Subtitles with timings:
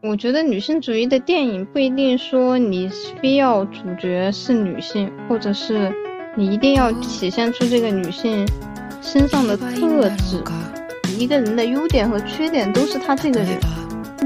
[0.00, 2.90] 我觉得女性主义的电影不一定说你
[3.22, 5.90] 非要主角是女性，或者是
[6.36, 8.46] 你一定要体现出这个女性
[9.00, 10.42] 身上的特质。
[11.18, 13.58] 一个人的优点和缺点都是他这个人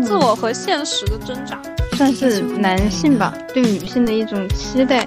[0.02, 1.60] 自我和现实的挣扎，
[1.92, 5.04] 算是男性吧对女性的一种期待。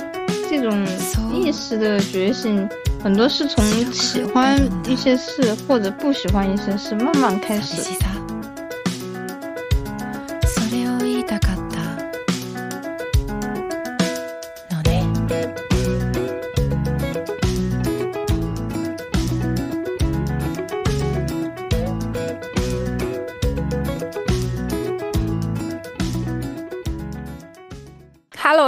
[0.49, 0.85] 这种
[1.33, 2.67] 意识的觉醒，
[3.01, 4.57] 很多是从喜欢
[4.87, 7.93] 一些事或者不喜欢一些事慢慢开始。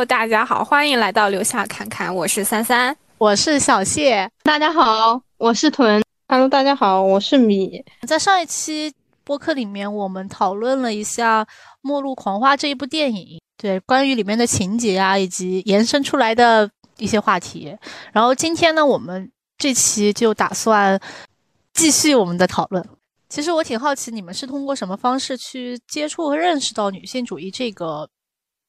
[0.06, 6.04] 大家好，欢迎来到留下看看，我是三三，我是小谢，大家好，我是屯。
[6.28, 7.82] Hello，大家好，我是米。
[8.06, 8.94] 在上一期
[9.24, 11.44] 播客里面，我们讨论了一下
[11.82, 17.78] 《末路狂花》这一部电影，对，关于里面的情节啊，以及延伸出来的一些话题。
[18.12, 21.00] 然后今天呢，我们这期就打算
[21.74, 22.86] 继续我们的讨论。
[23.30, 28.10] 其实我挺好奇，你们是通过什么方式去接触和认识到女性主义这个？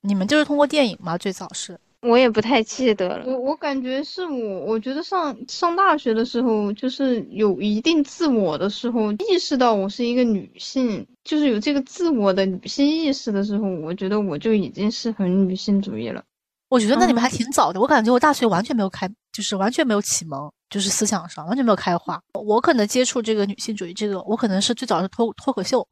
[0.06, 1.16] 你们就是通过电影吗？
[1.16, 3.24] 最早是，我也不太记得了。
[3.27, 16.22] 我我感觉是我，我觉得上上大学的时候，就是有一定自我的时候，意识到我是一个女性，就是有这个自我的女性意识的时候，我觉得我就已经是很女性主义了。
[16.68, 17.80] 我觉得那你们还挺早的。
[17.80, 22.20] 我感觉我大学完全没有开，就是完全没有启蒙，就是思想上完全没有开化。
[22.34, 25.86] 我可能接触这个女性主义，这个我可能是最早是脱脱口秀。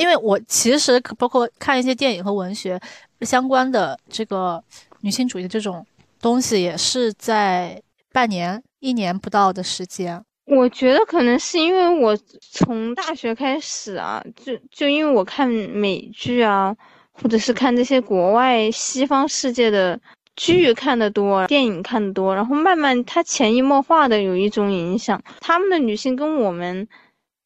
[0.00, 2.80] 因为我其实包括看一些电影和文学
[3.20, 4.62] 相关的这个
[5.02, 5.86] 女性主义的这种
[6.22, 7.78] 东西，也是在
[8.10, 10.24] 半年、一年不到的时间。
[10.46, 16.74] 我觉得可能是因为我从大学开始啊，就就因为我看美剧啊，
[17.12, 20.00] 或者是看这些国外西方世界的
[20.34, 26.88] 剧看的多，电影看的多，然后慢慢它潜移默化的有一种影响，他们的女性跟我们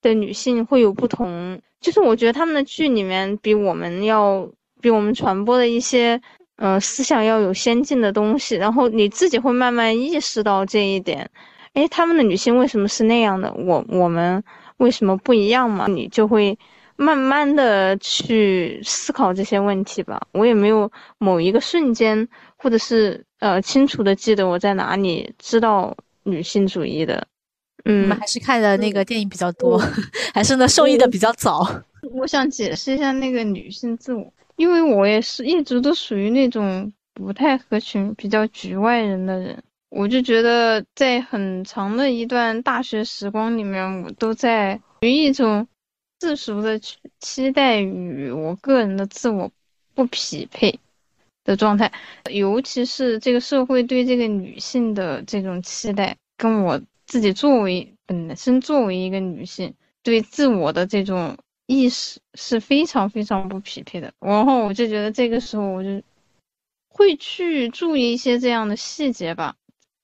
[0.00, 1.60] 的女性会有不同。
[1.84, 4.48] 就是我觉得他们的剧里面比我们要
[4.80, 6.18] 比我们传播的一些
[6.56, 11.30] 呃思想要有先进的东西，然后你自己会慢慢意识到这一点。
[11.74, 13.52] 哎，他们的女性为什么是那样的？
[13.52, 14.42] 我我们
[14.78, 15.86] 为什么不一样嘛？
[15.86, 16.58] 你就会
[16.96, 20.26] 慢慢的去思考这些问题吧。
[20.32, 27.26] 我也没有某一个瞬间，或者是呃清楚的记得我在哪里知道女性主义的。
[27.84, 29.78] 嗯，还是看的那个电影比较多，
[30.32, 31.66] 还是呢受益的比较早。
[32.12, 39.62] 我想解释一下那个女性自我，因为我也是一直都属于那种不太合群、比较局外人的人。
[39.90, 45.66] 我就觉得在很长的一段大学时光里面，我都在于一种
[46.20, 46.80] 世俗的
[47.20, 49.50] 期待与我个人的自我
[49.94, 50.78] 不匹配
[51.44, 51.92] 的状态，
[52.30, 56.80] 尤其是这个社会对这个女性的这种期待，跟我。
[57.06, 64.12] 自己作为本身作为一个女性，对自我的这种意识是非常非常不匹配的。
[64.20, 66.02] 然后我就觉得这个时候我就
[66.88, 69.56] 会去注意一些这样的细节吧，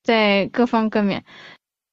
[0.03, 1.25] 在各方各面，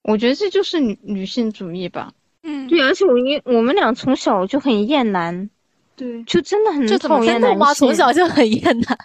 [0.03, 2.13] 我觉得这就是女女性主义吧。
[2.43, 5.49] 嗯，对，而且我因我们俩从小就很厌男，
[5.95, 7.75] 对，就真的很讨厌男性。
[7.75, 8.97] 从小就很厌男，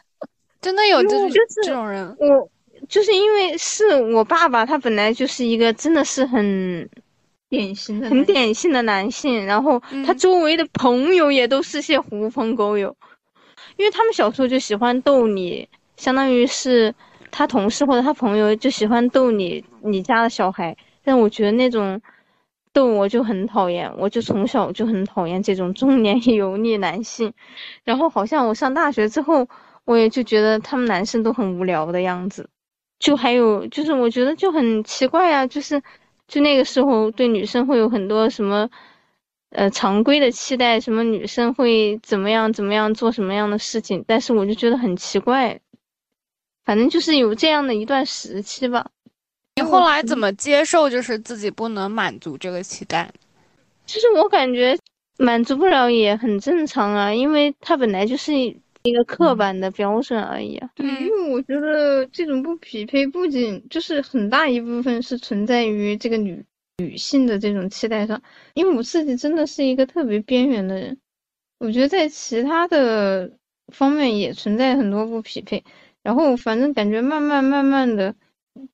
[0.61, 1.31] 真的有这种
[1.63, 2.17] 这种人。
[2.19, 2.49] 我。
[2.93, 6.87] 就是因为是我爸爸，他本来就是一个真的是很
[7.49, 12.95] 典型的、很典型的男性，然后他周围的朋友也都是些狐朋狗友，
[13.79, 15.67] 因为他们小时候就喜欢逗你，
[15.97, 16.95] 相当于是
[17.31, 21.99] 他同事或者他朋友就喜欢逗你你家的小孩，但我觉得那种
[22.75, 27.33] 逗我就很讨厌，我就从小就很讨厌这种中年 油腻男性，
[27.85, 29.49] 然后好像我上大学之后，
[29.87, 32.51] 我也就觉得他们男生都很无聊的样子。
[33.03, 35.83] 就还有就是，我觉得就很奇怪啊，就是，
[36.29, 38.71] 就那个时候对女生会有很多什么，
[39.51, 45.59] 呃，常规的期待，什么女生会怎么样怎么样做什么样的事情，但是我就觉得很奇怪，
[46.65, 48.87] 反正就是有这样的一段时期吧。
[49.57, 53.11] 你后来怎么接受，就是自己不能满足这个期待？
[53.85, 54.79] 其实我感觉
[55.19, 58.33] 满足不了也很正常啊，因为他本来就是。
[58.85, 60.71] 一个刻板的标准而已啊。
[60.75, 66.45] 对，因为我觉得这种不匹配不仅就是很大一部分是存在于这个女
[66.79, 68.23] 女性的这种期待上，
[68.55, 70.99] 因为我自己真的是一个特别边缘的人，
[71.59, 73.31] 我觉得在其他的
[73.69, 75.63] 方面也存在很多不匹配。
[76.03, 78.13] 然后反正感觉慢慢慢慢的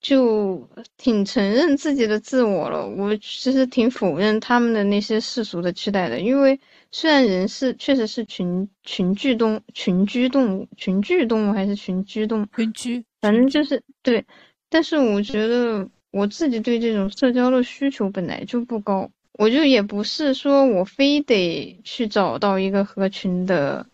[0.01, 0.67] 就
[0.97, 2.89] 挺承认自己的自我了。
[2.89, 6.59] 我其实挺否认他们的那些世俗的期待的，因为
[6.91, 12.47] 虽然人是确实是群群居动群居动物，群居动物还是群居动物？
[12.57, 14.25] 群居，反正就是对。
[14.71, 23.87] 但是我觉得我自己对这种社交的需求本来就不高，我就也不是说我非得去找到一个合群的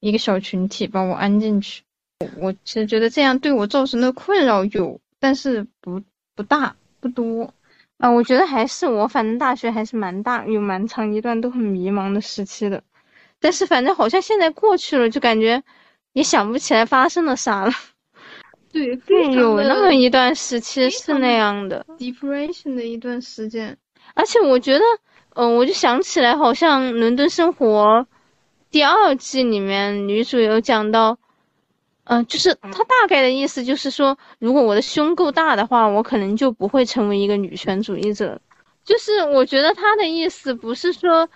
[0.00, 1.82] 一个小群体把我安进去。
[2.36, 6.02] 我其实觉得这样对我造成的困扰有，但是不
[6.34, 7.52] 不大不多。
[7.98, 12.82] 啊，我觉得还是我，反正大学还是蛮大，有蛮长一段都很迷茫的时期的。
[13.40, 15.62] 但是反正好像现在过去了，就感觉
[16.12, 17.72] 也想不起来发生了啥了。
[18.72, 23.76] 对，对， 有那么一段时期是那样的，depression 的一段时间。
[24.14, 24.84] 而且我觉得，
[25.34, 27.84] 嗯，我就想起来，好像《伦敦生活》
[28.70, 31.18] 第二季里面女主有讲到。
[32.10, 38.40] 嗯，就是他大概的意思就是说，如果我的胸够大的话，我可能就不会成为一个女权主义者。
[38.82, 41.28] 就是我觉得他的意思不是说，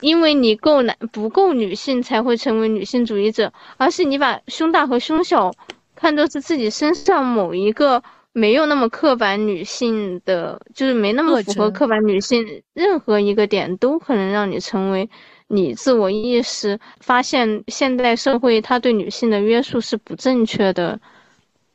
[0.00, 5.52] 因为你够男不够女性才会成为女性主义者，而是你把胸大和胸小
[5.94, 8.02] 看作是自己身上某一个
[8.32, 15.08] 没有那么刻板女性的，就是没那么符合刻板女性任何一个点都可能让你成为。
[15.46, 20.98] 你自我意识发现，现代社会它对女性的约束是不正确的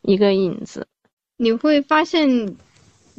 [0.02, 0.88] 一个影子。
[1.38, 2.28] 你会发现，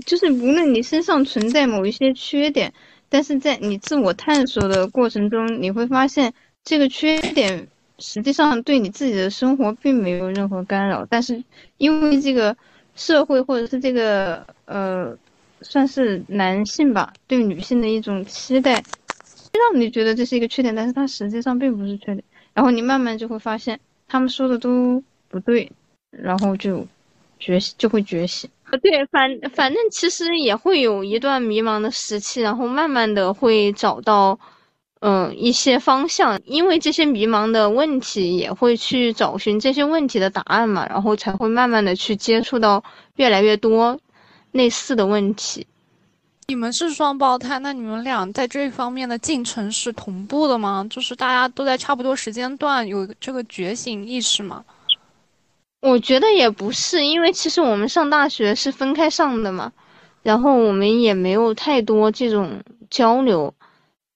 [0.04, 2.72] 就是无论你身上存在某一些缺点，
[3.08, 7.68] 但是在你自我探索的过程中，你会发现这个缺点
[7.98, 11.06] 实际上对你自己的生活并没有任何干扰。
[11.08, 11.42] 但是
[11.78, 12.54] 因为这个
[12.94, 15.16] 社会或者是这个呃，
[15.62, 18.82] 算是男性吧，对女性的一种期待。
[19.72, 22.22] 让你觉得这是一个缺点，但是它实际上并不是缺点。
[22.54, 23.78] 然后你慢慢就会发现，
[24.08, 25.70] 他们说的都不对，
[26.10, 26.86] 然后就
[27.38, 28.50] 觉醒，就会觉醒。
[28.82, 34.38] 对，反反正其实也会有一段迷茫的时期，然后慢慢的会找到，
[35.00, 36.40] 嗯，一些方向。
[36.44, 42.84] 因为这些迷茫的问题，也会去找寻这些问题的答案嘛，然后才会慢慢的去接触到
[43.16, 43.98] 越来越多
[44.52, 45.66] 类似的问题。
[46.50, 50.84] 你们是双胞胎，那你们俩在这一方面的进程是同步的吗？
[50.90, 54.64] 就是大家都在差不多时间段有这个觉醒意识吗？
[55.80, 59.70] 我觉得也不是，因为其实我们上大学是分开上的嘛，
[60.24, 62.60] 然后我们也没有太多这种
[62.90, 63.54] 交流，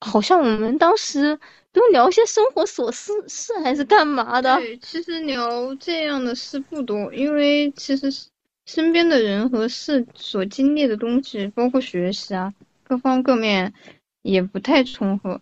[0.00, 1.38] 好像我们当时
[1.72, 4.56] 都聊些生活琐事事还是干嘛的？
[4.56, 8.26] 对，其实聊这样的事不多，因为其实是。
[8.66, 13.74] 身边的人和事所经历的东西，包括学习啊，各方各面
[14.22, 15.40] 也不太重合。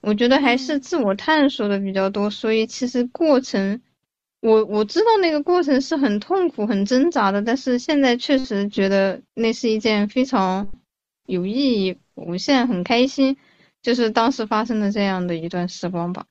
[0.00, 3.80] 我觉得还是自我探索的比较多，所以其实过程，
[4.40, 10.68] 我我知道那个过程是很痛苦、很挣扎的，但是现在确实觉得那是一件非常
[11.26, 11.96] 有意义。
[12.14, 13.36] 我现在很开心，
[13.82, 16.26] 就是当时发生的这样的一段时光吧。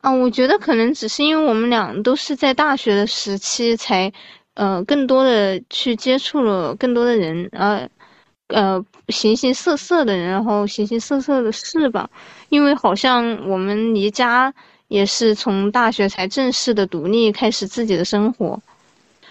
[0.00, 4.10] 啊，我觉得可能只是因为我们俩都是在大学的时期才。
[4.58, 7.88] 呃，更多的去接触了更多的人，呃，
[8.48, 12.10] 呃，形形色色的人，然后形形色色的事吧。
[12.48, 14.52] 因为好像我们离家
[14.88, 18.60] 也是从大学才正式的独立开始自己的生活。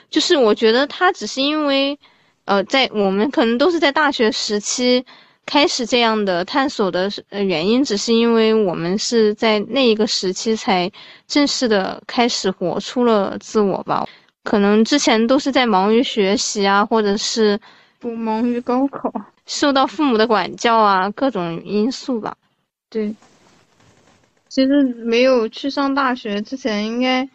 [0.10, 2.00] 就是我觉得他只是因为，
[2.46, 5.06] 呃，在我们可能都是在大学时期
[5.46, 10.90] 开始这样的探索的呃原因，只是因为我们是在那一个时期才
[11.28, 14.08] 正式的开始活出了自我吧。
[14.48, 17.60] 可能之前都是在忙于学习啊，或者是
[18.00, 19.12] 不忙于高考，
[19.46, 22.34] 受到父母的管教啊，各种因素吧。
[22.90, 23.14] 对，
[24.48, 27.28] 其实没有去上大学之前，应该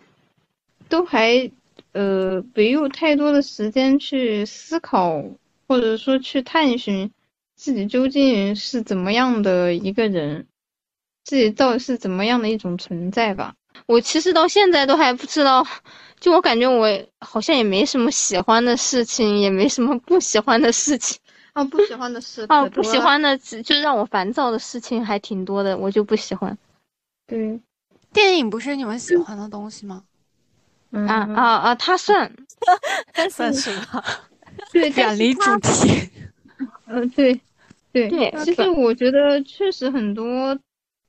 [0.88, 1.50] 都还
[1.92, 5.22] 呃没有太多的时间去思考，
[5.68, 7.10] 或者说去探寻
[7.56, 10.46] 自己究竟是怎么样的一个人，
[11.24, 13.52] 自己到底是怎么样的一种存在吧。
[13.84, 15.66] 我其实到现在都还不知道。
[16.22, 16.86] 就我感觉，我
[17.18, 21.18] 好像也没什么喜欢的事情，也没什么不喜欢的事情。
[21.54, 26.56] 哦，不喜欢的事哦，不喜欢的，就让我烦躁的事情还挺多的，我就不喜欢。
[27.26, 27.60] 对，
[28.12, 30.04] 电影不是你们喜欢的东西吗？
[30.92, 31.74] 嗯啊啊啊！
[31.74, 32.32] 它算，
[33.28, 34.04] 算是吧。
[34.72, 36.08] 对，远离主题。
[36.86, 37.40] 嗯，对，
[37.92, 38.32] 对对。
[38.44, 40.56] 其实我觉得，确实很多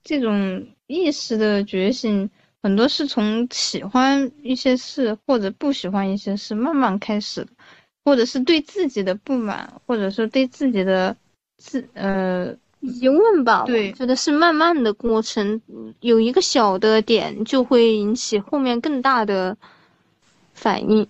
[0.04, 2.30] 这种意识的觉醒。
[2.64, 7.52] 很多是从喜欢一些事或者不喜欢一些事慢慢开始的，
[8.06, 11.16] 或者是对自己的不满，或者说对自己的
[11.58, 13.66] 自呃疑问吧。
[13.66, 15.62] 对，觉得是慢慢的过程，
[16.00, 19.58] 有一个小的点就会引起后面更大的
[20.54, 21.06] 反应。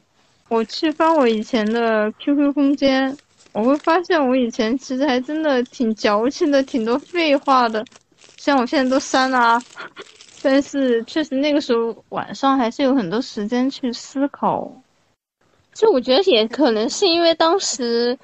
[0.49, 3.15] 我去翻我以前的 QQ 空间，
[3.53, 7.85] 我会发现我以前其实还真的挺矫情的，挺多废话的。
[8.37, 9.59] 像我现在都删了，
[10.43, 14.69] 但是确实那个时候晚上还是有很多时间去思考。
[15.73, 18.19] 就我觉得也可能是因为当时，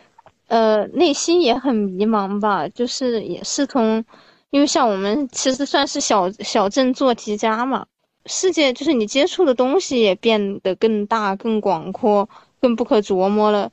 [0.47, 2.67] 呃，内心也很迷茫吧。
[2.67, 4.03] 就是也是从，
[4.49, 7.87] 因为像我们其实算是小小镇做题家嘛，
[8.25, 13.71] 世界就是你接触的东西也变得更大、更广阔、更不可琢磨了，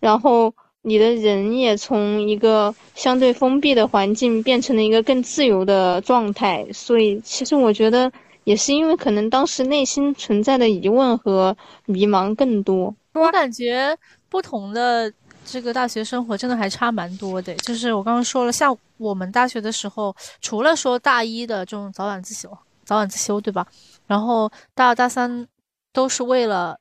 [0.00, 0.52] 然后。
[0.86, 8.12] 你的人也从一个相对封闭的环境变成了一个更自由的状态，所以其实我觉得
[8.44, 12.94] 也是因为可能当时内心存在的疑问和迷茫更多。
[13.14, 13.96] 我感觉
[14.28, 15.10] 不同的
[15.46, 17.54] 这个大学生活真的还差蛮多的。
[17.56, 22.50] 就是我刚刚说了，像我们大学的时候，除了说大一的这种早晚自修，
[22.84, 23.66] 早晚自修对吧？
[24.06, 25.48] 然后大二大三
[25.94, 26.78] 都是为了，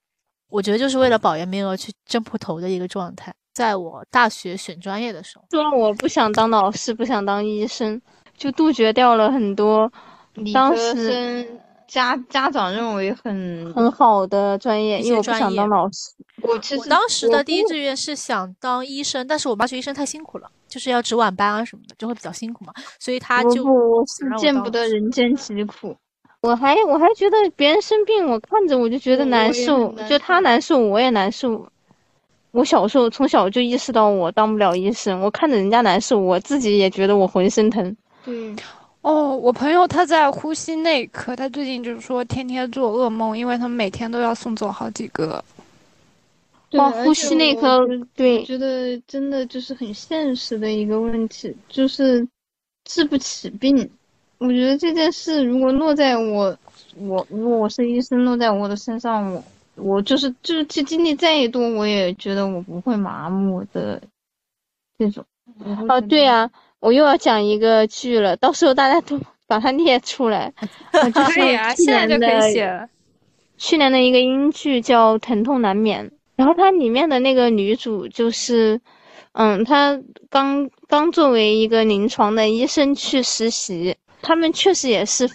[0.50, 3.34] 我觉得就是为了保研名额去争破头的一个状态。
[3.54, 8.02] 在我大学选专业的时候，说我不想当老师，不想当医生，
[8.36, 9.92] 就杜绝掉了很多
[10.54, 11.48] 当时
[11.88, 16.12] 家家长认为很很好的专业，因为我不想当老师。
[16.42, 23.64] 我其实当时的第一志愿是想当医生，但是我妈觉得医生太辛苦了，就是要值晚班啊什么的，就会比较辛苦嘛，所以他就
[24.08, 25.96] 是见不得人间疾苦。
[26.42, 31.66] 我还我还觉得别人生病，我看着我就觉得难受，就他难受，我也难受。
[32.54, 37.98] 我小时候从小就意识到我当不了医生，我看着人家难受，我自己也觉得我浑身疼。
[38.24, 38.56] 对，
[39.02, 45.44] 哦，我朋友他在呼吸内科，他最近就是说天天做噩梦，因为他们每天都要送走好几个。
[46.70, 47.82] 对，呼吸内科，
[48.16, 52.28] 对，觉得真的就是很现实的一个问题，就是
[52.86, 53.90] 治不起病。
[54.38, 56.56] 我觉得这件事如果落在我，
[56.98, 59.44] 我如果我是医生，落在我的身上，我。
[59.76, 64.02] 我就是就是去经历再多，我也觉得我不会麻木的
[64.98, 65.26] 这种。
[65.90, 66.50] 哦，对啊，
[66.80, 70.54] 我又要讲一个剧了，到时候大家都 把它列出来。
[70.92, 72.88] 可以啊，现在就可以写了。
[73.58, 78.80] 去年的一个英剧叫《疼痛难免》，然后它里面的那个女主就是，
[79.34, 85.30] 嗯，她刚刚作为一个临床的医生去实习，他们确实也是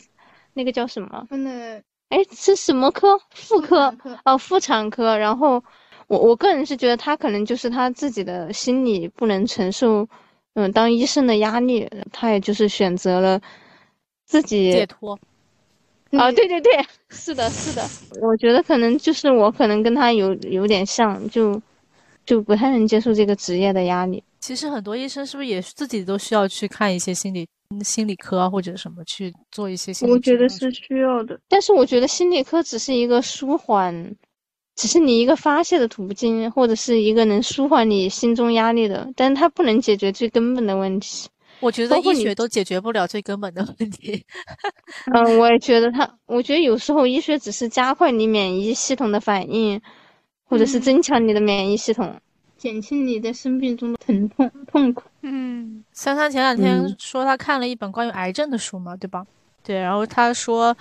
[0.55, 1.27] 那个叫什么？
[1.29, 1.83] 分的。
[2.09, 3.19] 哎，是什么科？
[3.31, 5.17] 妇科哦，妇产科。
[5.19, 5.63] 然后
[6.07, 10.09] 我我个人是觉得他可能就是他自己的心理不能承受，
[10.55, 13.41] 嗯，当医生的压力，他也就是选择了
[14.25, 15.19] 自己解脱。
[16.13, 16.73] 啊，对对对，
[17.11, 17.83] 是的，是的。
[18.23, 21.61] 我觉得可能就是我可能跟他有有点像，就
[22.25, 24.25] 就不太能接受这个职业的压力。
[24.49, 27.47] 其实很多医生是不是也自己都需要去看一些心理？
[27.85, 30.13] 心理科啊，或者什么去做一些心理？
[30.13, 34.17] 我觉得是需要的，但是我觉得心理科只是一个舒缓，
[34.75, 41.29] 只是你一个发泄的途径，或者是一个能舒缓你心中压力的，但是它不能解决最根本的问题。
[41.61, 44.25] 我觉得医学都解决不了最根本的问题。
[45.13, 49.79] 嗯，我也觉得它，我觉得有时候医学只是加快你免疫系统的反应，
[50.47, 52.19] 或者是增强你的免疫系统。
[52.59, 55.05] 减轻你在生病中的疼痛痛苦。
[55.23, 59.25] 嗯，三三前两天说他看了一本关于癌症的书嘛，对吧？
[59.63, 60.77] 对，然后他说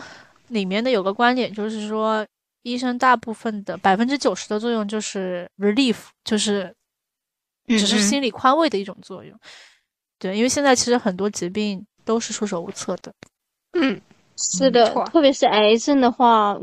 [0.47, 2.25] 里面的有个观点就是说，
[2.63, 6.73] 医生大部分的百分之九十的作用就是 relief，就是
[7.67, 9.39] 只是心理宽慰的一种作用。
[10.17, 13.13] 对，因为现在其实很多疾病都是束手无策的。
[13.73, 14.01] 嗯，
[14.35, 16.57] 是的，特别是癌症的话，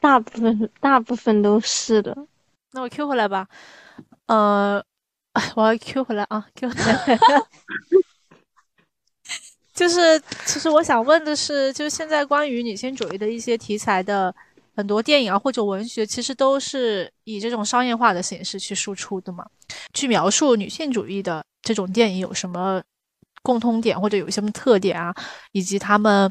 [0.00, 2.16] 大部分大部分都是的。
[2.72, 3.48] 那我 Q 回来吧，
[4.26, 4.82] 呃，
[5.56, 7.08] 我要 Q 回来啊，Q 回来，
[9.72, 14.34] 就是其实我想问的是，就是现在关于女性主义的一些题材的
[14.76, 19.46] 很多电影啊或者文学，其实都是以这种商业化的形式去输出的嘛？
[19.94, 22.82] 去描述女性主义的这种电影有什么
[23.42, 25.14] 共通点或者有一些什么特点啊？
[25.52, 26.30] 以及他们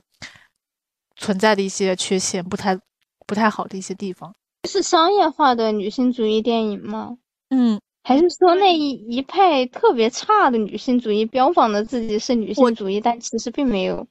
[1.15, 2.77] 存在的一些缺陷，不太
[3.25, 4.34] 不太好的一些地方。
[4.68, 7.18] 是商业化的女性主义电影吗？
[7.50, 14.06] 嗯，还是说那一一派特别差的女性主义，标榜的自己是女性主义，但其实并没有。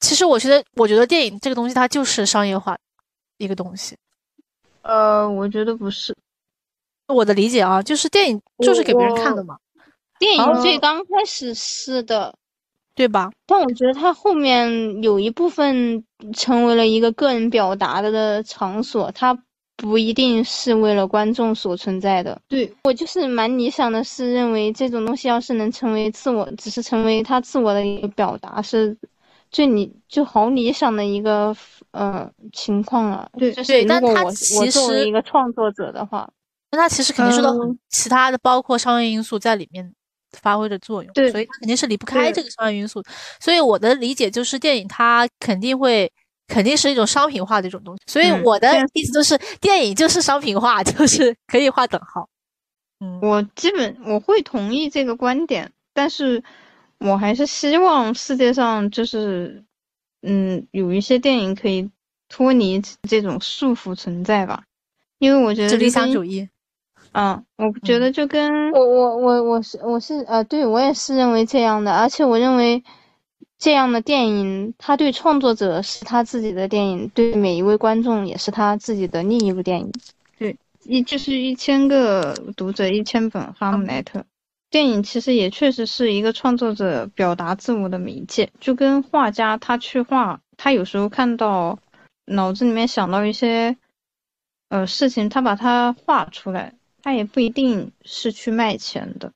[0.00, 2.78] 其实我觉得，我觉得电影这个东西它就是商业化
[3.36, 3.96] 一个东西。
[4.82, 6.16] 呃，我觉得不是。
[7.08, 9.58] 我的理解啊，就是电影就是给别人看的嘛。
[10.20, 12.34] 电影最刚开始是的，
[12.94, 13.30] 对吧？
[13.46, 19.36] 但我觉得它后面有一部分成为了一个个人表达的场所，它。
[19.78, 22.38] 不一定是为了观众所存在的。
[22.48, 28.96] 对我就是蛮理想的，是认为这种东西要是能成为自我，只是成为他自我的一个表达，是
[29.52, 31.56] 最理就好理想的一个
[31.92, 33.30] 呃情况了。
[33.38, 36.28] 对，对，但他其实一个创作者的话，
[36.72, 37.52] 那他其实肯定受到
[37.88, 39.94] 其他的包括商业因素在里面
[40.32, 43.00] 发挥的作用，对，所以他肯定是离不开这个商业因素。
[43.40, 46.12] 所以我的理解就是，电影它肯定会
[46.48, 48.02] 肯定是一种商品化的一种东西。
[48.06, 52.28] 所以我的意思就是，电影就是商品化， 就是可以画等号。
[53.00, 56.42] 嗯，我基本我会同意这个观点，但是
[56.98, 59.62] 我还是希望世界上就是，
[60.22, 61.88] 嗯，有一些电影可以
[62.28, 64.64] 脱离这种束缚存在吧，
[65.20, 66.48] 因为我觉得理想主义。
[67.12, 72.82] 嗯，我觉得就跟我我我我是我是呃，对我也是认为这样的，而且我认为
[73.58, 79.92] 这样的电影，他对创作者是他自己的电影，对每一位观众也是他自己的另一部电影。
[80.38, 84.24] 对，一就是一千个读者一千本哈姆莱特，
[84.70, 91.78] 电影其实也确实是一个创作者表达自我的媒介，就跟画家他去画，他有时候看到
[92.26, 93.76] 脑子里面想到一些
[94.68, 96.74] 呃事情，他把它画出来。
[97.00, 99.32] 他也不一定是去卖钱的，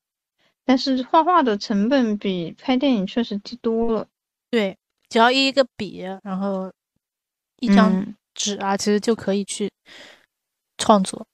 [0.64, 4.08] 但是画画的成本比拍电影确实低多了。
[4.52, 4.76] 对，
[5.08, 6.70] 只要一个笔，然后
[7.60, 9.70] 一张纸啊，其实就可以去
[10.76, 11.26] 创作。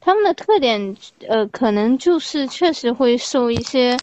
[0.00, 0.96] 他们的特点，
[1.28, 3.98] 呃，可能就是确实会受一些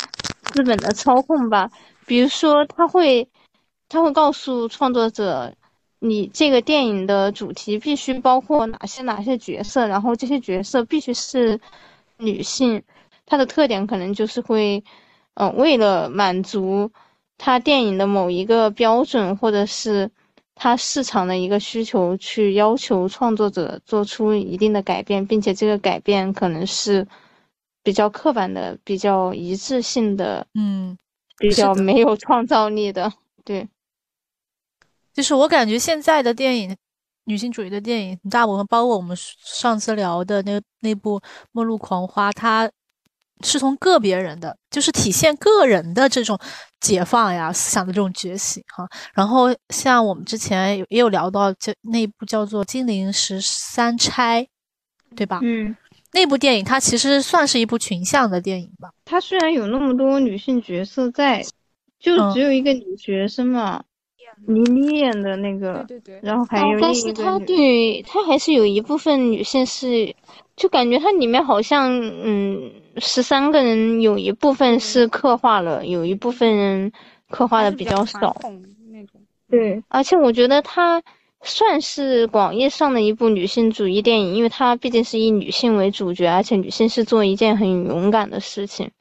[0.53, 1.71] 资本的操控吧。
[2.05, 3.27] 比如说，他会，
[3.89, 5.55] 他会告诉创作者。
[6.03, 11.59] 你这个电影的主题必须包括哪些哪些角色，然后这些角色必须是
[12.17, 12.83] 女性，
[13.25, 14.83] 它的特点可能就是会，
[15.35, 16.91] 嗯，为了满足
[17.43, 20.07] 他电影的某一个标准，或者是
[20.53, 27.07] 他市场的一个需求，去要求创作者做出一定的改变，并且这个改变可能是
[27.81, 30.95] 比较刻板的、比较一致性的，嗯，
[31.39, 33.11] 比较没有创造力的，
[33.43, 33.67] 对。
[35.11, 36.77] 就是我感觉现在的电影，
[37.23, 41.19] 女性主义的电影，大部分包括我们上次聊的那那部
[41.53, 42.69] 《末路狂花》，它
[43.43, 46.37] 是从个别人的，就是体现个人的这种
[46.79, 48.87] 解放呀、思想的这种觉醒哈。
[49.13, 54.41] 然后像我们之前也有聊到，就那部叫做《金陵十三钗》，
[55.15, 55.39] 对吧？
[55.43, 55.75] 嗯，
[56.13, 58.89] 那部电影它其实算是一部群像的电影吧。
[59.05, 61.43] 它虽然有那么多女性角色在，
[61.99, 63.83] 就只有一个女学生嘛。
[64.47, 70.15] 倪妮演的那个，对对对，然后还有但是他对他还是有一部分女性是，
[70.55, 76.91] 就感觉它里面好像，嗯，十三个人有一部分是刻画了，有一部分人
[77.29, 78.35] 刻画的比较少。
[79.49, 81.01] 对，而且我觉得它
[81.41, 88.91] 算是广义上的一部女性主义电影，因为它毕竟是以女性为主角，而且女性是做一件很勇敢的事情。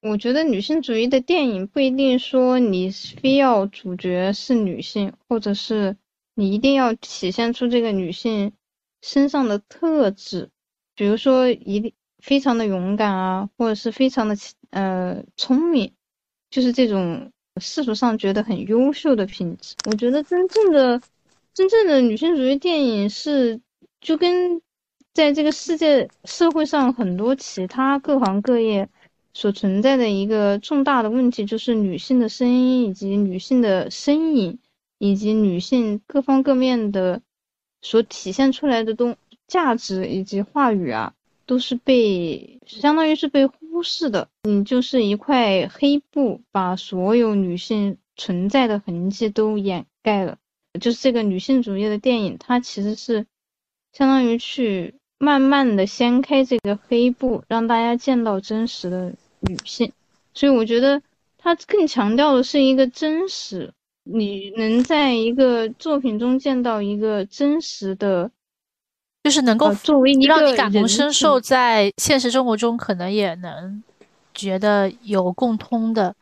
[0.00, 5.96] 我觉得女性主义的电影不一定说你非要主角是女性，或者是
[6.34, 8.52] 你一定要体现出这个女性
[9.00, 10.50] 身上的特质，
[10.94, 11.92] 比如说一定
[12.24, 14.34] 非常的勇敢啊，或者是非常的
[14.70, 15.92] 呃聪明，
[16.48, 19.74] 就是这种世俗上觉得很优秀的品质。
[19.84, 20.98] 我觉得真正的
[21.52, 23.60] 真正的女性主义电影是
[24.00, 24.62] 就跟
[25.12, 28.88] 在这个世界社会上很多其他各行各业。
[29.36, 34.60] 所存在的一个重大的问题，就是女性的声音以及女性的身影，
[34.98, 37.20] 以及女性各方各面的
[37.82, 39.16] 所体现出来的东
[39.48, 41.14] 价值以及话语啊，
[41.46, 44.28] 都是被相当于是被忽视的。
[44.42, 50.38] 你就是一块黑布，把所有女性存在的痕迹都掩盖了。
[50.80, 53.26] 就是这个女性主义的电影，它其实是
[53.92, 59.14] 相当于去慢慢的掀开这个黑布，让大家见到真实的。
[59.46, 59.92] 女性，
[60.32, 61.02] 所以我觉得
[61.36, 63.74] 它更强调的是一个真实。
[64.04, 68.30] 你能在一个作品中见到一个真实的，
[69.24, 73.82] 就是能够作为让你感同身受，在现实生活中可能也能
[74.34, 76.14] 觉得有共通的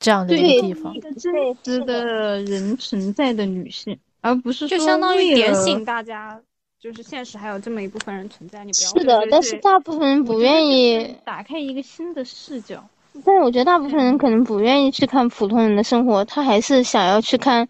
[0.00, 0.92] 这样的一个地方。
[0.94, 6.40] 一个真实的人存在的女性，而不是就相当于点醒大家。
[6.80, 12.84] 就是现实还有这么一部分人存在，你不要是的，但是大部分人不愿意打开一个新的视角。
[13.24, 17.68] 但是我觉得大部分人可能不愿意去看普通人的生活，他还是想要去看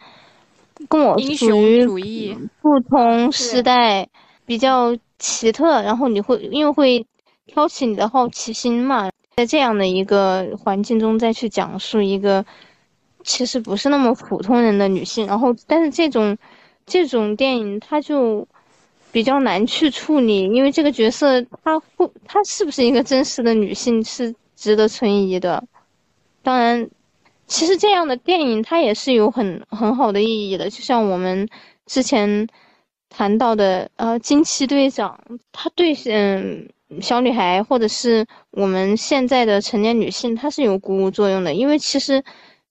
[0.89, 1.85] 跟我属于
[2.63, 4.09] 不同时代、
[4.53, 7.07] 比较奇特，然后你会因为会
[7.47, 12.45] 挑起你的好奇心嘛，在这样的一个环境中再去讲述一个
[13.25, 16.37] 其实不是那么普通人的女性，然后但是这种
[16.85, 18.47] 这种电影它就。
[19.13, 25.63] 比较难去处理，因为这个角色她不，她是不是一个真实的女性是值得存疑的。
[26.43, 26.89] 当然，
[27.47, 31.47] 其实这样的电影它也是有很很好的意义的，就像我们
[31.85, 32.49] 之前
[33.13, 35.21] 谈到的，呃，惊奇队长，
[35.53, 36.67] 他对嗯
[37.03, 41.53] 小女孩或者是我们现在的成年女性，她是有鼓舞作用的。
[41.53, 42.25] 因为其实，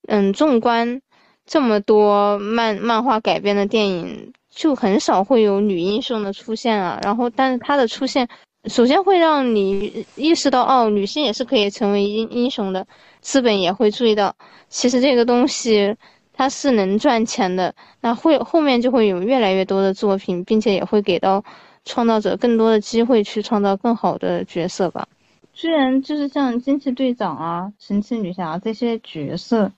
[0.07, 0.99] 嗯，纵观
[1.45, 6.99] 这么多漫漫画改编的电影，就很少会有女英雄的出现啊。
[7.03, 8.27] 然后，但是她的出现，
[8.65, 12.85] 首先会让你意识到，哦，女性也是可以成为英英雄的。
[13.21, 14.35] 资本也会注意到，
[14.69, 15.95] 其实这个东西
[16.41, 17.75] 它是能赚钱的。
[17.99, 21.43] 那会后面就会有越来越多的作品，并且也会给到。
[21.83, 25.07] 创造者更多的机会去创造更好的角色吧。
[25.51, 29.71] 虽然就是像惊奇队长啊、神奇女侠这些角色，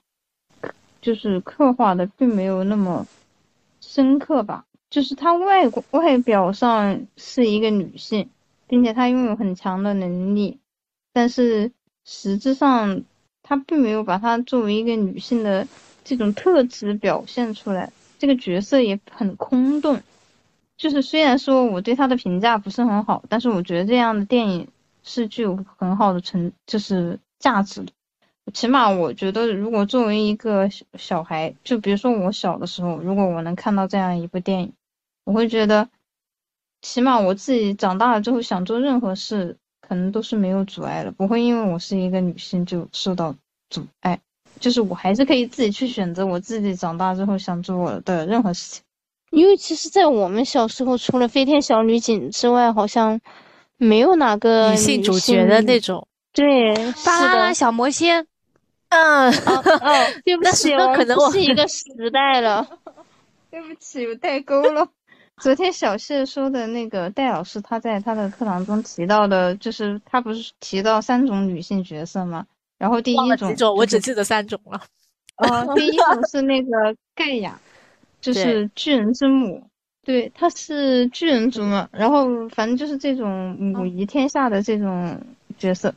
[1.00, 3.06] 就是刻画的并没有那么
[3.80, 4.66] 深刻吧。
[4.90, 8.28] 就是她外外表上是一个女性，
[8.66, 10.58] 并且她拥有很强的能力，
[11.14, 11.72] 但是
[12.04, 13.02] 实质上
[13.42, 15.66] 她并没有把她作为一个女性的
[16.04, 17.90] 这种特质表现出来。
[18.18, 20.00] 这个角色也很空洞。
[20.76, 24.68] 就是虽然说我对他的评价不是很好，但是我觉得这样的电影
[25.02, 27.92] 是具有很好的成就是价值的。
[28.52, 34.72] 起码我觉得，如果作为一个小小孩，就比如说我小的时候，如果我能看到这样一部电影，
[35.24, 35.88] 我会觉得，
[36.82, 43.34] 起码我自己长大了之后想做任何事，可能都是没有阻碍的，不会因为我是一个女性就受到
[43.70, 44.20] 阻碍。
[44.60, 48.82] 就是我还是可以自己去选择我自己长大之后想做的任何事情。
[49.30, 53.20] 因为其实，在我们小时候，除了飞天小女警之外，好像
[53.76, 56.06] 没有哪个女性主角的那种。
[56.32, 58.26] 对，巴啦啦小魔仙。
[58.90, 62.64] 嗯，哦哦， 对不起，我可能我是一个时代了。
[63.50, 64.88] 对不起，我代沟了。
[65.40, 72.46] 昨天小谢说的那个戴老师，他在他的课堂中提到的，就是他不是提到三种女性角色吗？
[72.84, 73.16] 然后第一
[73.56, 74.78] 种，我只记得三种了。
[75.36, 77.58] 呃， 第一种是那个盖亚。
[78.20, 79.66] 就是巨人之母，
[80.02, 85.18] 对，她是巨人族嘛，然后反正就是这种母仪天下的这种
[85.58, 85.94] 角色，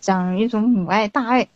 [0.00, 1.46] 讲一种母爱大爱。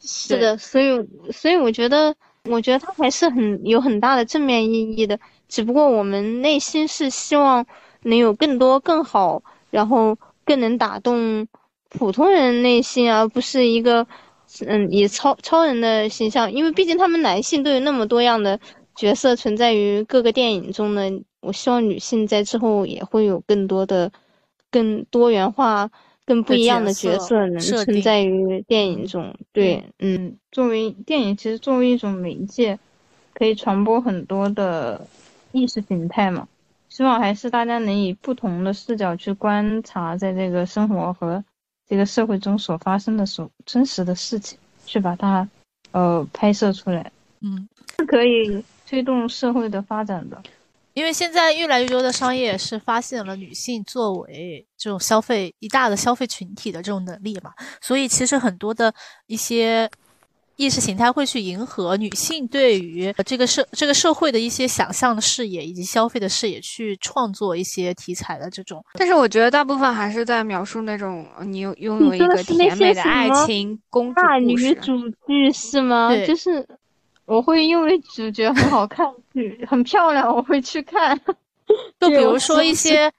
[0.00, 5.18] 是的，所以所以我觉得，我觉得它还是很有很大的正面意义的，
[5.48, 7.66] 只不过我们内心是希望
[8.02, 11.46] 能有更多更好，然后更能打动
[11.90, 14.06] 普通人内心，而不是一个
[14.66, 18.58] 嗯以超超人的形象，因为毕竟他们男性都有那么多样的。
[18.96, 21.08] 角色存在于各个电影中呢，
[21.40, 24.10] 我希望女性在之后也会有更多的、
[24.72, 25.88] 更多元化、
[26.26, 29.32] 更不一样的角色能存在于电影中。
[29.52, 32.76] 对，嗯，作为电影，其实作为一种媒介，
[33.34, 35.06] 可以传播很多的
[35.52, 36.48] 意识形态嘛。
[36.88, 41.44] 希望还是大家能以不同的视角去观察，在这个生活和
[41.88, 45.48] 这个社会中所发生的所真实的事情，去把它
[45.92, 47.10] 呃拍摄出来。
[47.40, 48.64] 嗯，是可以。
[48.90, 50.42] 推动社会的发展的，
[50.94, 58.94] 因为现在越来越多的商业是发现了女性作为这种消费一大的消费群体的这种能力嘛，所以其实很多的
[59.26, 59.90] 一些
[60.58, 68.84] 意识形态会去迎合女性对于这个社这个社会的一些想象的视野以及消费的视野去创作一些题材的这种。
[68.94, 76.14] 但是我觉得大部分还是在描述那种你拥有一个甜美的爱情公主女主剧是吗？
[76.26, 76.66] 就是。
[77.28, 79.06] 我会因为主角很好看，
[79.66, 81.14] 很漂亮，我会去看。
[82.00, 83.12] 就比如说一些，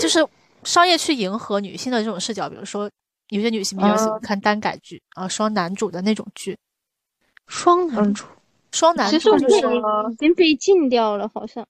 [0.00, 0.26] 就是
[0.64, 2.90] 商业去迎合女性的这种视角，比如说
[3.28, 6.56] 有些女性比较喜欢看单改剧啊，双男主的那种剧。
[7.46, 8.24] 双男主，
[8.72, 9.56] 双男主，就是
[10.10, 11.66] 已经被禁掉了，好像。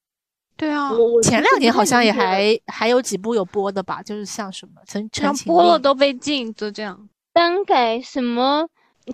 [0.57, 0.91] 对啊，
[1.23, 7.09] 前两年好像也还还有几部有播的吧，就是像什么陈陈情播了都被禁，就这样。
[7.33, 8.67] 单改什么？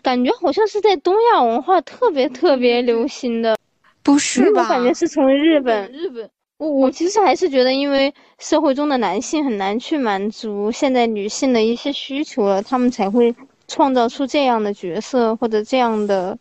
[0.02, 3.58] 感觉好像是在东亚文化特别特别流行的，
[4.02, 4.62] 不是吧？
[4.62, 5.90] 我感觉是从日本。
[5.92, 6.30] 日本，
[6.62, 13.34] 我我其实还是觉得，因为社会中的男性很难去满足现在女性的一些需求了，他们才会
[13.66, 16.38] 创造出这样的角色或者这样的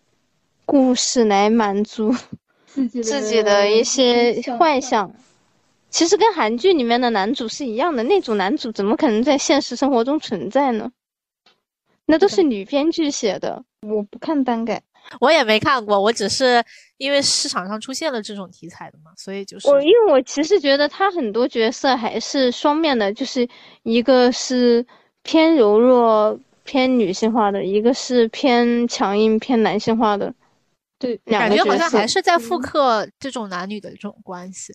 [0.63, 2.13] 故事来满足
[2.67, 5.11] 自己的一些幻想。
[5.89, 10.91] 其实跟韩剧里面的男主是一样的，那种男主怎么可能在现实生活中存在呢？
[12.05, 14.83] 那都是女编剧写的，我不看耽改，
[15.19, 16.63] 我也没看过，我只是
[17.01, 23.49] 因为市场上出现了这种题材的嘛，所以就是我，因为我其实觉得他很多角色还是双面的，就是
[23.81, 24.85] 一个是
[25.23, 30.31] 偏柔弱、偏女性化的，一个是偏强硬、偏男性化的，
[30.99, 34.71] 对，感觉好像还是在复刻这种男女的这种关系。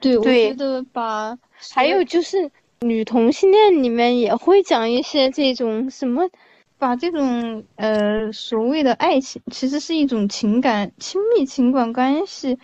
[0.00, 1.36] 对，我觉得吧
[1.70, 6.26] 还有就是女同性恋里面也会讲一些这种什么。
[6.82, 12.58] 把这种呃所谓的爱情，其实是一种情感亲密情感关系，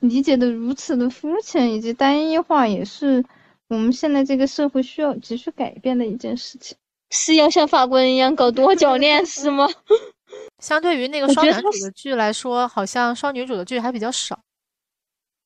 [0.00, 3.22] 理解的如此的肤浅以及单一化，也是
[3.68, 6.78] 我们现在这个社会需要急需改变的一件事情。
[7.10, 9.68] 是要像法国人一样搞多角恋是吗？
[10.64, 14.40] 相对于那个双男主的剧来说，好像双女主的剧还比较少。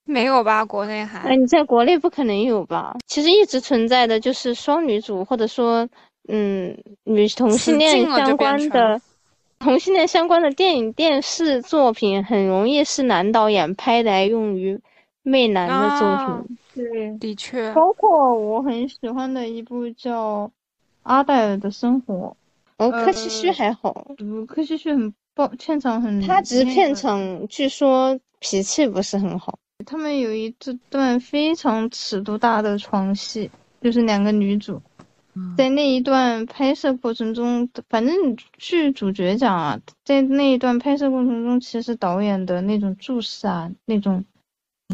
[0.05, 0.65] 没有吧？
[0.65, 1.29] 国内还？
[1.29, 2.97] 哎，你在国内不可能有吧？
[3.09, 5.89] 其实一直存在的就是双女主，或者说，
[6.29, 9.01] 嗯，女同性恋相关的
[9.59, 14.81] 同性恋相关的电影、电视作品，很容易是男导演拍来用于
[15.23, 16.59] 媚男的作品。
[16.75, 17.73] 对，的确。
[17.73, 20.47] 包括我很喜欢的一部叫
[21.03, 22.37] 《阿黛尔的生活》，
[22.85, 24.07] 哦，柯西旭还好，
[24.49, 29.59] 柯西旭很爆，片场很，他只是片场，据说脾气不是很好。
[29.85, 30.49] 他们有一
[30.89, 34.81] 段非常尺度大的床戏，就是两个女主，
[35.57, 38.15] 在那一段拍摄过程中，反正
[38.57, 44.25] 据主角讲啊，在那一段拍摄过程中，其实导演的那种注视啊，那种，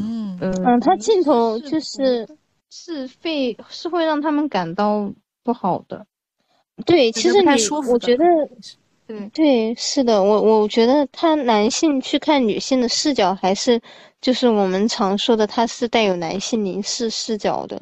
[0.01, 2.29] 嗯嗯，他镜头就是
[2.70, 6.07] 是会是会让他们感到不好的。
[6.87, 7.48] 对，其实你
[7.90, 8.24] 我觉得，
[9.07, 13.81] 对对是的，我我觉得他男性去看女性的视角还是。
[14.20, 17.81] 就是我们常说的，他是带有男性凝视视角的，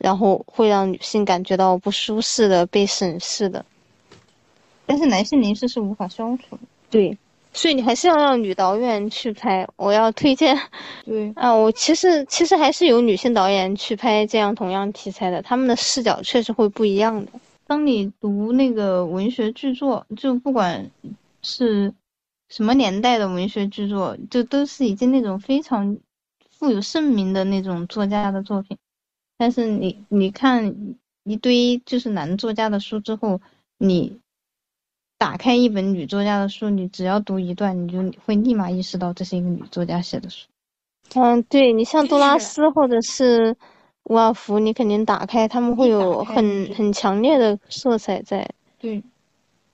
[0.00, 3.64] 然后会让女性感觉到不舒适的被审视的。
[4.86, 6.62] 但是男性凝视是无法消除的。
[6.90, 7.16] 对，
[7.52, 9.64] 所以你还是要让女导演去拍。
[9.76, 10.58] 我要推荐。
[11.06, 17.32] 对啊，我其实其实还是有女性导演去拍这样同样题材的，他们的视角确实会不一样的。
[17.66, 20.90] 当你读那个文学巨作，就不管
[21.42, 21.94] 是。
[22.48, 25.96] 什么年代的文学巨作，就都是已经那种非常
[26.50, 28.76] 富有盛名的那种作家的作品。
[29.40, 33.40] 但是你你看一堆就是男作家的书之后，
[33.78, 34.20] 你
[35.16, 40.46] 打开一本女作家的书，你只要读一段，你就会立马意识到这是一个女作家写的书。
[41.14, 43.56] 嗯，对你像杜拉斯或者是
[44.04, 48.46] 伍尔夫，你肯定打开，他们会有很很强烈的色彩在。
[48.78, 49.02] 对。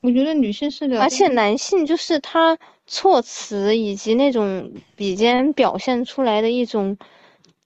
[0.02, 6.96] 我觉得女性视角，而且男性就是他措辞以及那种笔尖表现出来的一种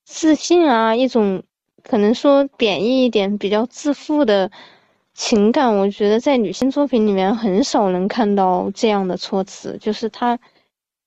[0.07, 1.43] 自信啊，一种
[1.83, 4.51] 可能说贬义一点比较自负的
[5.15, 10.39] 情感，我觉得在女性作品里面很少能看到这样的措辞，就是她，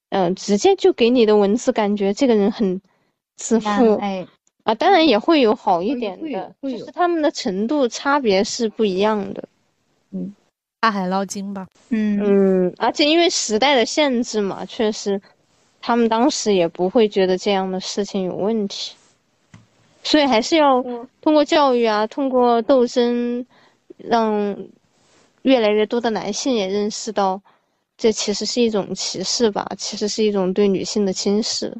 [0.09, 2.81] 嗯，直接就给你的文字感觉这个人很
[3.37, 4.27] 自负，哎，
[4.63, 9.43] 啊，当然也会有好一点的，就是他们的程度差别是不一样的，
[10.11, 10.33] 嗯。
[10.79, 15.21] 大海捞金吧，嗯嗯，而且因为时代的限制嘛，确实，
[15.79, 18.93] 他们当时也不会觉得这样的事情有问题，
[20.03, 20.83] 所以还是要
[21.21, 23.45] 通过教育啊，通过斗争，
[23.97, 24.55] 让
[25.43, 27.41] 越来越多的男性也认识到，
[27.97, 31.75] 这其实是一种歧视吧，其实是一种对女性的轻视，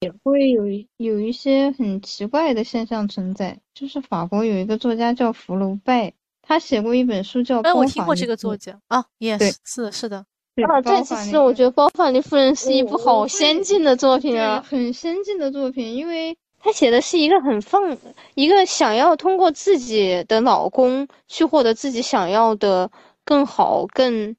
[0.00, 0.64] 也会有
[0.96, 6.12] 有一些很奇怪的现象存在，就是法国有一个作家叫福楼拜。
[6.42, 7.60] 他写过一本书叫……
[7.60, 10.24] 哎，我听过这个作家啊，yes，是的，是的。
[10.66, 17.96] 啊，这其实我觉得《包法利夫人》是一部好先进的作品啊，很先进的作品，因为他写的是一个很放，
[18.34, 22.90] 一个想要通过自己的老公去获得自己想要的
[23.24, 24.36] 更好、更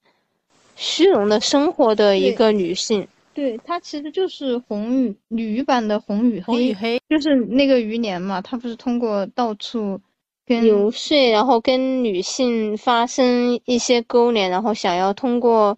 [0.75, 3.07] 虚荣的生活的一个女性。
[3.33, 9.99] 对，她其实就是红与女版的红与黑，就是那个余年嘛，她不是通过到处。
[10.47, 15.77] 游说，然后跟女性发生一些勾连，然后想要通过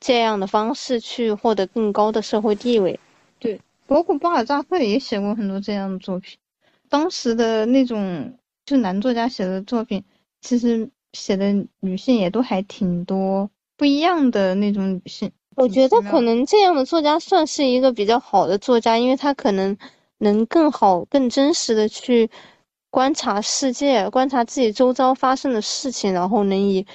[0.00, 2.98] 这样的方式去获得更高的社会地位。
[3.86, 6.36] 包括巴尔扎克也写过很多这样的作品。
[6.88, 10.02] 当时的那种就男作家写的作品，
[10.40, 15.30] 其实写的女性也都还挺多不一样的那种女性。
[15.56, 19.76] 我觉得可能这样的作家算是一个比较好的作家，因为他可能
[20.18, 22.30] 能更好、更真实的去。
[22.90, 26.86] 观察世界，观察自己周遭发生的事情，然后能以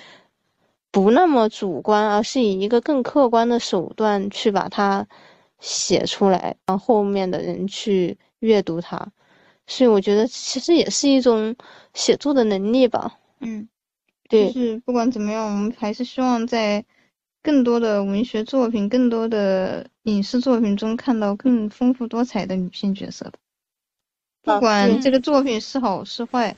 [0.91, 5.05] 不那么主观，而是以一个更客观的手段去把它
[5.59, 9.07] 写出来，让后面的人去阅读它。
[9.67, 11.55] 所以我觉得其实也是一种
[11.93, 13.19] 写作的能力吧。
[13.39, 13.67] 嗯，
[14.27, 14.47] 对。
[14.47, 16.83] 就是不管怎么样，我们还是希望在
[17.43, 23.33] 更多的文学作品、更多的影视作品中看到更丰富多彩的女性角色的。
[24.41, 26.55] 不管这个作品是好是坏，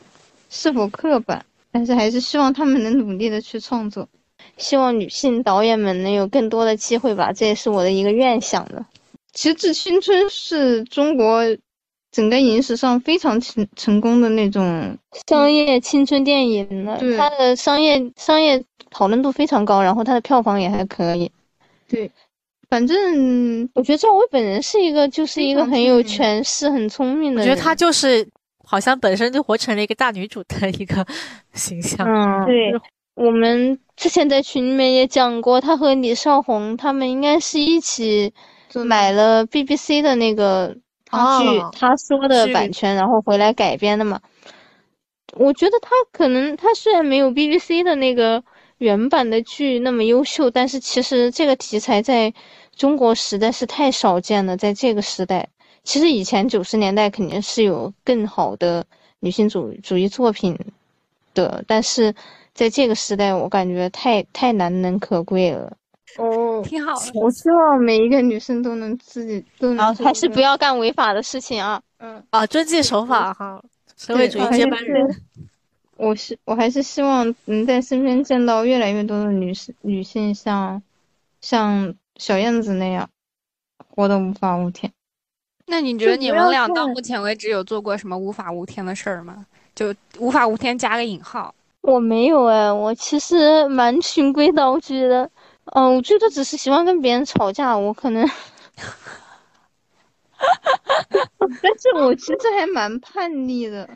[0.50, 4.08] 是否刻板，但是还是希望他们能努力的去创作，
[4.56, 8.86] 希望女性导演们能有更多的机会吧，这也是我的一个愿想的。
[9.34, 11.41] 其实《致青春》是中国
[12.12, 21.32] 整个影史上非常成成功的那种商业青春电影了，它的商业商业讨论度非常高，然后它的票房也还可以。
[21.88, 22.12] 对。
[22.70, 27.41] 反正我觉得赵薇本人是一个，就是一个很有权势、很聪明的。
[27.41, 28.26] 我觉得她就是
[28.63, 31.06] 好像本身就活成了一个大女主的一个
[31.54, 32.08] 形象。
[32.08, 32.72] 嗯，对，
[33.15, 38.34] 我们之前在群里面也讲过，她和李少红他们应该是一起
[38.86, 44.22] 买了 BBC 的那个剧，他说的版权，然后回来改编的嘛。
[45.34, 48.44] 我觉得他可能，他虽然没有 BBC 的那个
[48.78, 52.34] 原版的剧那么优秀，但是其实这个题材在
[52.76, 54.58] 中国实在是太少见了。
[54.58, 55.48] 在这个时代，
[55.84, 58.86] 其实以前九十年代肯定是有更好的
[59.20, 60.58] 女性主主义作品
[61.34, 62.14] 的，但是
[62.54, 65.78] 在这个时代，我感觉太太难能可贵了。
[66.17, 67.12] 哦，挺好的。
[67.13, 71.82] 我希望每一个女生都能自己都能，还是不要干违法的事情啊。
[72.00, 73.62] 嗯啊，遵纪守法哈。
[73.95, 75.08] 社会主义接班人，
[75.97, 80.82] 我是我还是希望能在身边见到越来越多的女士女性，像
[81.39, 83.08] 像小燕子那样
[83.88, 84.91] 活得无法无天。
[85.67, 89.45] 那你觉得你们俩到目前为止有做过什么无法无天的事儿吗？
[89.74, 91.54] 就无法无天加个引号。
[91.82, 95.30] 我没有哎，我其实蛮循规蹈矩的。
[95.72, 98.26] 嗯，我最多只是喜欢跟别人吵架，我可能。
[101.40, 103.88] 但是我其实还蛮叛逆的，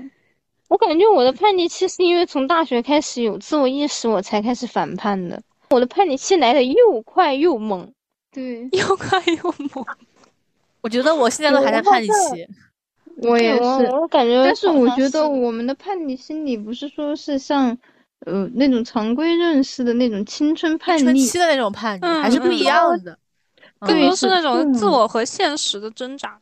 [0.68, 5.42] 我感觉我的叛逆期是因为从大学开始有自我意识，我才开始反叛的。
[5.72, 7.92] 我的叛逆期来的又快又猛，
[8.32, 9.86] 对， 又快又猛。
[10.82, 12.48] 我觉得我现在都还在叛逆期，
[13.24, 14.44] 我也是，我感觉。
[14.44, 17.76] 但是我觉得我们的叛逆心理不是说是像
[18.26, 23.18] 呃那种常规认识的那种青春叛逆期的那种叛逆，还是不一样的。
[23.80, 26.40] 更多是那种自我和现实的挣扎。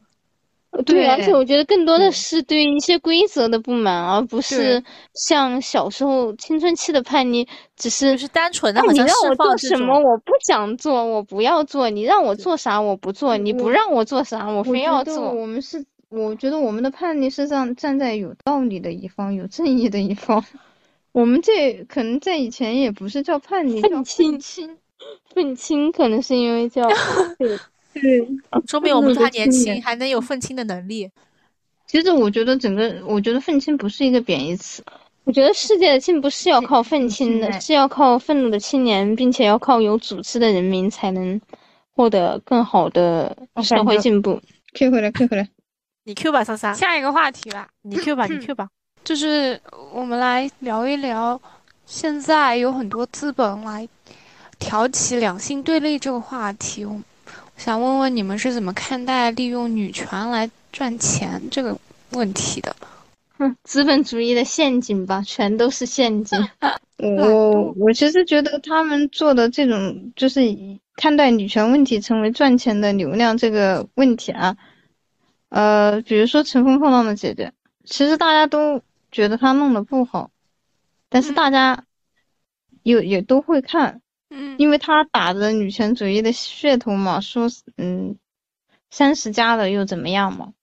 [0.87, 8.81] 对，而且我觉得更多的是对一些规则的不满，而不是像小时候青春期的叛逆，只是是单纯的。
[8.91, 15.31] 你让我做什么，我不想做，我不要做；你让我做啥，我不做；你不让我做啥，我非要做。
[15.31, 20.43] 我们是，我觉得我们的叛逆是站站在有道理的一方，有正义的一方。
[21.13, 24.77] 我们这可能在以前也不是叫叛逆，愤青，
[25.33, 26.85] 愤青可能是因为叫。
[27.93, 28.27] 对，
[28.67, 31.09] 说明我们还年轻，还能有愤青的能力。
[31.85, 34.83] 其实我觉得整个，我觉得愤青不是一个贬义词。
[35.25, 41.39] 我觉得世界的进步是要靠愤青的，是要靠愤怒的青年，并且要靠有组织的人民才能
[41.95, 44.41] 获得更好的社会进步。
[44.73, 45.47] Q 回来，Q 回来，
[46.03, 46.73] 你 Q 吧，莎莎。
[46.73, 48.69] 下一个话题吧，你 Q 吧，你 Q 吧。
[49.03, 49.59] 就是
[49.93, 51.39] 我们来聊一聊，
[51.85, 53.87] 现在有很多资本来
[54.59, 56.85] 挑起两性对立这个话题。
[56.85, 57.01] 我
[57.57, 61.77] 想问问你们是怎么看待利用女权来赚钱这个
[62.11, 62.75] 问题的？
[63.37, 66.39] 哼，资本主义的陷阱吧，全都是陷阱。
[66.97, 70.39] 我我其实觉得他们做的这种，就是
[70.95, 74.55] 看待女权问题成为赚钱的流量这个问题啊。
[75.49, 77.45] 呃，比如说《乘风破浪的姐姐》，
[77.85, 78.81] 其实大家都
[79.13, 80.31] 觉得他弄得不好，
[81.07, 81.85] 但是大家
[82.81, 84.01] 有也都会看。
[84.29, 87.47] 嗯，因为他打着女权主义的噱头嘛，说
[87.77, 88.17] 嗯，
[88.89, 90.53] 三十加了又怎么样嘛？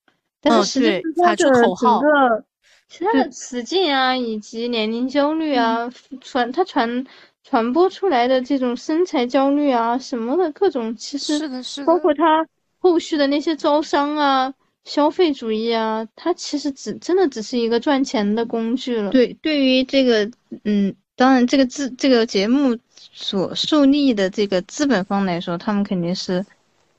[0.41, 2.45] 但是实际上他的整个
[2.89, 7.07] 其他的词境啊，以及年龄焦虑啊，传他传
[7.45, 12.45] 传播出来的这种身材焦虑啊什么的各种，其实是的，是的，包括他
[12.79, 14.53] 后续的那些招商啊、
[14.85, 19.11] 消费主义啊，它其实只真的只是一个赚钱的工具了。
[19.11, 20.31] 对，对于这个
[20.65, 22.79] 嗯，当然这个字这个节目。
[23.13, 26.47] 所树立的这个资本方来说，他们肯定是，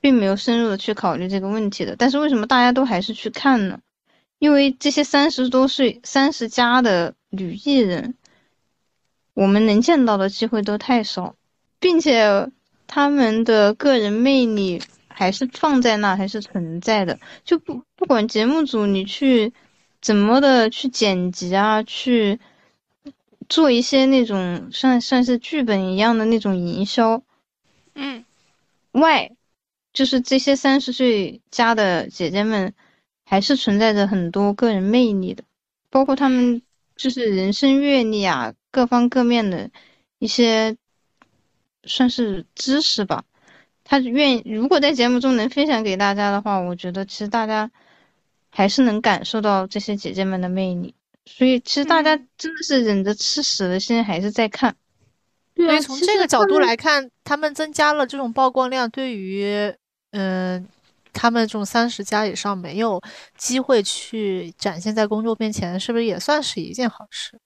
[0.02, 1.96] 并没有深入的去考虑这个问题的。
[1.96, 3.80] 但是为什么大家都还是去看呢？
[4.38, 8.16] 因为这些三十多岁、三十加的女艺人，
[9.34, 11.36] 我们能见到的机会都太少，
[11.80, 12.50] 并且
[12.88, 14.82] 他们的个人魅力
[15.14, 17.20] 还是放在那，还是存在的。
[17.44, 19.54] 就不不管节目组你去
[20.02, 22.40] 怎么的去剪辑啊，去。
[23.50, 27.22] 做一些那种算算是剧本一样的那种营销，
[27.96, 28.24] 嗯，
[28.94, 29.30] 外，
[29.92, 32.74] 就是这些三十岁加的姐姐们，
[33.26, 35.44] 还是存在着很多个人魅力的，
[35.90, 36.62] 包括他们
[36.96, 39.70] 就是人生阅历啊，各方各面的
[40.18, 40.78] 一些，
[41.84, 43.26] 算是知识吧。
[43.84, 47.70] 他愿意如果在节目中能分享给大家的话，我觉得其实大家
[48.50, 50.94] 还是能感受到这些姐姐们的魅力。
[51.26, 54.76] 所以，其实大家真的是忍着吃屎的心还是在看。
[55.54, 59.72] 对，从这个角度来看，他们增加了这种曝光量，对于
[60.12, 60.68] 嗯，
[61.14, 63.00] 他们这种三十加以上没有
[63.38, 67.40] 机会去展现在公众面前，是不是也算是一件好事？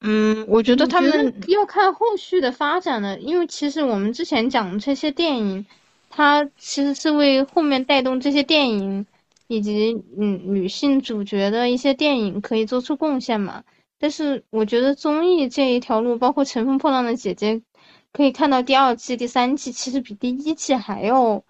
[0.00, 5.66] 嗯，我觉得他们要看后续的发展了，因为其实我们之前讲的这些电影，
[6.10, 9.06] 它其实是为后面带动这些电影。
[9.50, 13.64] 以及嗯女性主角的一些电影可以做出贡献嘛。
[13.98, 17.54] 但是我觉得综艺这一条路，包括《乘风破浪的姐姐》，
[18.12, 21.42] 可以看到第二季、第三季其实比第一季还要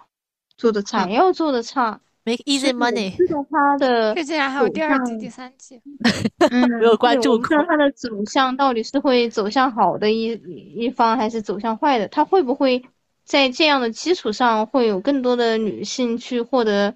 [0.57, 2.01] 做的差，还要做的差。
[2.29, 3.17] Make easy money。
[3.17, 5.81] 知道他的，这竟然还有第二季、第三季，
[6.51, 7.39] 嗯，没有关注。
[7.39, 10.33] 不知道他的走向到底是会走向好的一
[10.77, 12.07] 一方，还是走向坏的？
[12.09, 12.85] 他会不会
[13.25, 16.95] 在这样的基础上，会有更多的女性去获得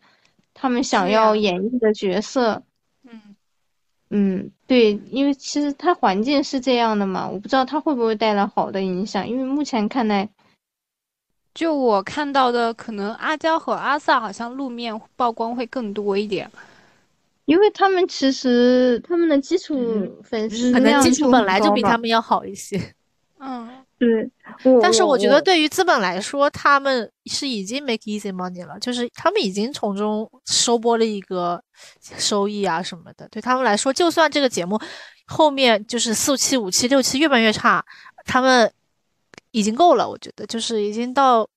[0.53, 2.63] 他们想要演绎的角色？
[3.11, 3.35] 嗯
[4.11, 10.29] 嗯，对，因为其实他环境是这样的嘛，我不知道他会不会带来好的影响，因为目前看来。
[11.55, 16.51] 就我看到的，可能阿娇和阿 sa 好像路面曝光会更多一点，
[17.45, 19.77] 因为他们其实他们的基础
[20.25, 22.81] 粉丝可能基础本来就比他们要好一些。
[23.39, 23.69] 嗯，
[24.01, 24.31] 对。
[24.81, 31.63] 但是我觉得对于资本来说，他们是已经 make easy money 了，就是他们已经从中收获了一个
[32.01, 33.29] 收益啊什么的。
[33.29, 34.81] 对他们来说，就算这个节目
[35.27, 37.85] 后面就是四期、五期、六期越办越差，
[38.25, 38.73] 他们。
[39.53, 41.49] 已经够了，我觉得就是已经到，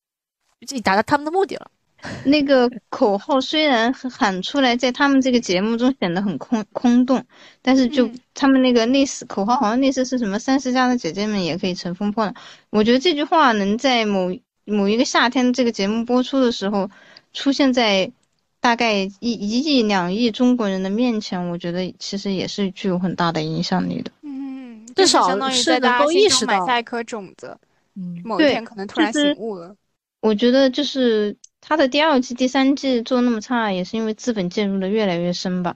[0.59, 1.71] 已经达到他们的目的了。
[2.23, 7.25] 那个口号虽然喊出来，在他们这个节目中显得很空空洞，
[7.63, 12.35] 但是就他们那个类似口号，好像类似是什么“三十加的姐姐们也可以乘风破浪”。
[12.69, 14.29] 我觉得这句话能在某
[14.65, 16.91] 某一个夏天这个节目播出的时候，
[17.33, 18.11] 出现在
[18.59, 24.11] 大概一一亿两亿中国人的面前，我觉得其实也是具有很大的影响力的。
[24.21, 27.57] 嗯，至少是能够意识到埋下一颗种子。
[27.95, 29.75] 嗯，某一天可能突然醒悟了。
[30.21, 35.75] 我觉得就是他的第二季、第三季做那么差，也是因为资本介入的越来越深吧。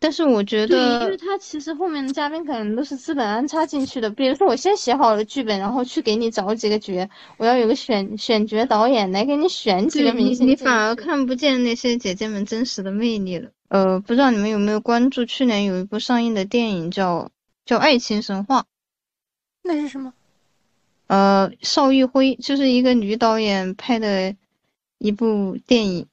[0.00, 4.10] 但是我觉得，因为他其实后面的嘉宾可能都是资本安插进去的。
[4.10, 13.50] 比如说，我先写好了剧本，然后去给你找几个角，我要有个选选角导演来给你选几个明星，你反而看不见那些姐姐们真实的魅力了。
[13.68, 17.30] 呃，不知道你们有没有关注去年有一部上映的电影叫
[17.64, 18.60] 叫《爱情神话》，
[19.62, 20.12] 那是什么？
[21.06, 24.34] 呃，邵玉辉就是一个女导演拍的
[24.96, 26.06] 一部电影，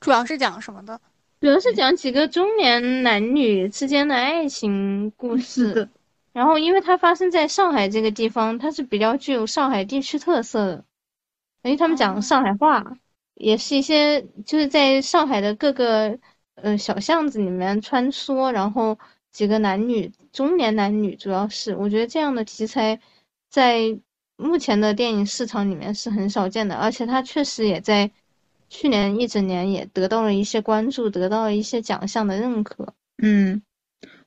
[0.00, 0.98] 主要是讲什么的？
[1.38, 5.88] 主要是讲几个中年男女之间的爱情故事。
[6.32, 10.84] 然后，因为它发生在上海这个地方，它是比较具有上海地区特色的，
[11.62, 12.96] 因为他们讲上海话，
[13.34, 16.18] 也是一些就是在上海的各个
[16.54, 18.98] 呃小巷子里面穿梭，然后
[19.30, 22.98] 几个男女，中年男女，主要是我觉得这样的题材。
[23.50, 23.98] 在
[24.36, 28.10] 目前的电影市场里面是很少见的，而且它确实也在
[28.68, 32.94] 去年一整年也得到了一些关注，得到了一些奖项的认可。
[33.22, 33.60] 嗯，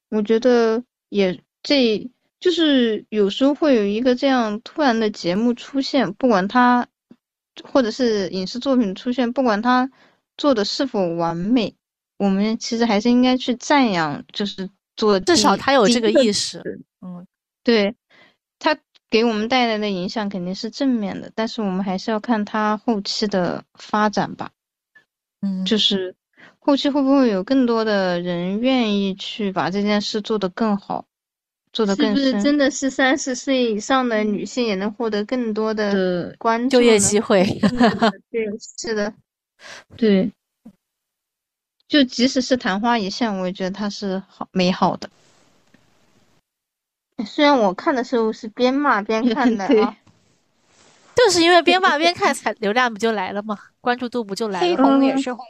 [0.10, 6.86] 我觉得也这就是有时候会有一个这样突然的节目出现，不管它
[7.64, 9.90] 或者是影视作品出现，不管它
[10.38, 11.74] 做的是否完美，
[12.18, 16.62] 我们其实还是应该去赞扬，就是做至少他有这个意识。
[17.02, 17.26] 嗯，
[17.64, 17.96] 对。
[19.14, 24.50] 给我们带来的影响肯定是正面的，但是我们还是要看它后期的发展吧。
[25.42, 26.16] 嗯，就是
[26.58, 31.06] 后期会不会有更多的人愿意去把这件事做得更好，
[31.72, 32.18] 做得更深？
[32.18, 37.44] 是不是真的是三十岁以上的女性也能获得更多的关注、就业机会？
[38.32, 38.48] 对，
[38.80, 39.14] 是的，
[39.96, 40.32] 对。
[41.88, 45.08] 就即使是昙花一现，我也觉得它是好美好的。
[47.26, 49.98] 虽然我看的时候是边骂边看的啊，
[51.16, 53.58] 就是因为边骂边看，才流量不就来了吗？
[53.82, 54.66] 关注度不就来了？
[54.66, 55.46] 黑红也是红，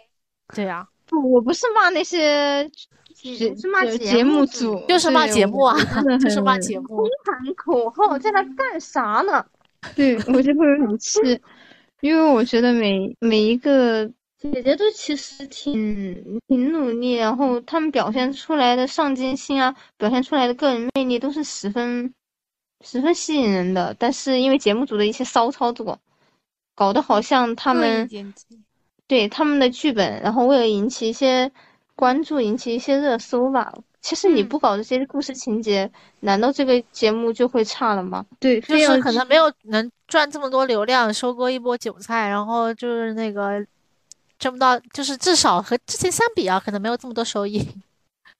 [0.55, 0.87] 对呀。
[1.05, 2.69] 不，我不是骂那些，
[3.15, 5.77] 是骂节目组， 就是骂节目啊，
[6.19, 6.87] 就是骂节目。
[6.87, 9.45] 空喊口号在那干啥呢？
[9.95, 11.19] 对我就会很气，
[12.01, 14.09] 因为我觉得每每一个。
[14.51, 22.13] 姐姐都其实挺挺努力，然后他们表现出来的上进心啊，表现出来的个人魅力都是十分
[22.83, 23.95] 十分吸引人的。
[23.97, 25.97] 但是因为节目组的一些骚操作，
[26.75, 28.09] 搞得好像他们
[29.07, 31.49] 对他们的剧本，然后为了引起一些
[31.95, 33.73] 关注，引起一些热搜吧。
[34.01, 35.89] 其实你不搞这些故事情节，
[36.19, 38.25] 难道这个节目就会差了吗？
[38.41, 43.65] 对，就是可能没有能赚这么多流量，收割一波韭菜，然后就是那个。
[44.43, 47.65] 挣不到，就是至少和之前相比啊，可能没有这么多收益。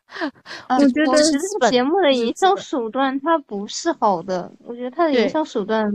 [0.68, 5.90] 我觉得这个节目的营销手段它不是好的，我觉得它的营销手段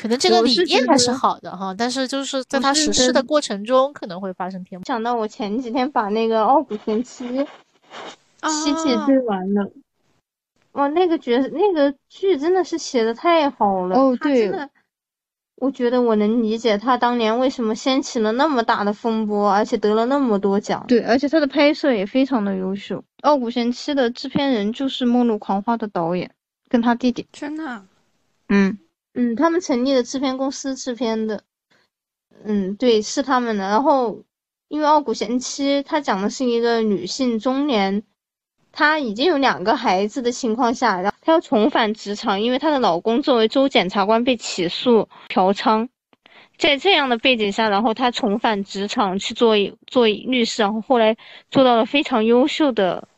[0.00, 4.82] 可能这个理念还是好的哈，但是就是在它实施的过程中可能会发生偏。
[4.86, 7.26] 想到我前几天把那个《傲骨贤妻》
[8.64, 9.70] 七季追完了，
[10.72, 14.50] 哇，那个角那个剧真的是写的太好了哦，对。
[15.60, 20.84] 我觉得我能理解他当年为什么掀起了那么大的风波，而且得了那么多奖。
[20.86, 22.98] 对，而且他的拍摄也非常的优秀。
[23.22, 26.30] 《傲骨贤妻》的制片人就是《末路狂花》的导演，
[26.68, 27.26] 跟他弟弟。
[27.32, 27.84] 真的？
[28.48, 28.78] 嗯
[29.14, 31.42] 嗯，他们成立的制片公司制片的。
[32.44, 33.64] 嗯，对，是他们的。
[33.68, 34.22] 然后，
[34.68, 38.04] 因为《傲骨贤妻》它讲的是一个女性中年。
[38.78, 45.88] 她已经有两个孩子的情况下，然后她要重返职场，因为她的老公作为州检察官被起诉嫖娼，
[46.56, 49.56] 在这样的背景下，然后她重返职场去做
[49.88, 51.16] 做律师，然后后来
[51.50, 53.08] 做到了非常优秀的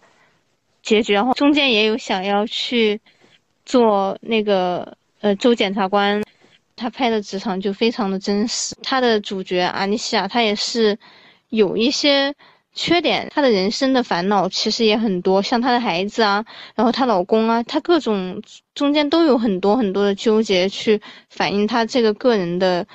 [0.81, 2.99] 结局，然后中间也有想要去
[3.67, 6.23] 做那个呃州检察官，
[6.75, 10.99] 他拍的职场就非常的真实，他的主角阿尼西亚他也是
[11.51, 12.35] 有一些。
[12.73, 16.45] 缺点，她的人生的烦恼其实也很多，像她的孩子啊，
[16.75, 18.43] 然后她老公啊，她各种
[18.75, 22.87] 中间都有很多很多的纠结，去反映她这个个人的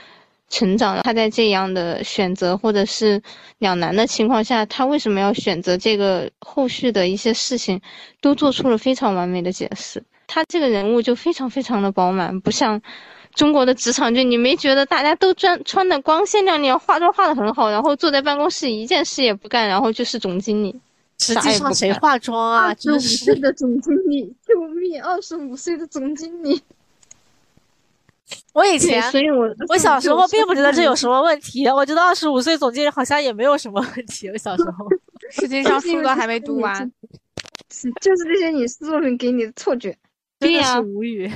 [0.50, 1.02] 成长。
[1.04, 3.22] 她在这样的选择或者是
[3.58, 6.32] 两难的情况下，她为什么要选择这个？
[6.40, 7.82] 后续的一些事情
[8.22, 10.02] 都做出了非常完美的解释。
[10.26, 12.82] 她这个人物就非常非常的饱满，不像。
[13.36, 20.76] 中国的职场剧，你没觉得大家都穿穿的光鲜亮丽，化妆化的很好，然后坐在办公室一件事也不干，然后就是总经理。
[21.18, 22.68] 实际上谁化妆啊？
[22.68, 25.02] 二十五岁的总经理，救命！
[25.02, 26.62] 二十五岁的总经理。
[28.54, 34.30] 我以前，所以我我小时候并不觉得这有什么问题，我觉得二十五岁总经理好像也没有什么问题。
[34.30, 34.88] 我小时候，
[35.32, 36.74] 实际上书都还没读完，
[38.02, 39.98] 就是这些影视作品给你的错觉。
[40.40, 41.32] 真的是无语。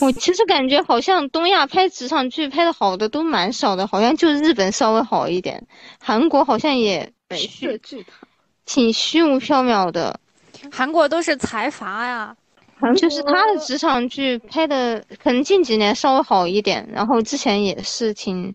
[0.00, 5.66] 我其实感觉好像东亚拍职场剧拍的好的都蛮少的，好像就日本稍微好一点，
[5.98, 7.80] 韩国好像也是
[8.64, 10.18] 挺虚无缥缈的。
[10.70, 12.36] 韩国都是财阀呀，
[12.96, 18.54] 就是他的职场剧拍的可能近几年稍微好一点，然后之前也是挺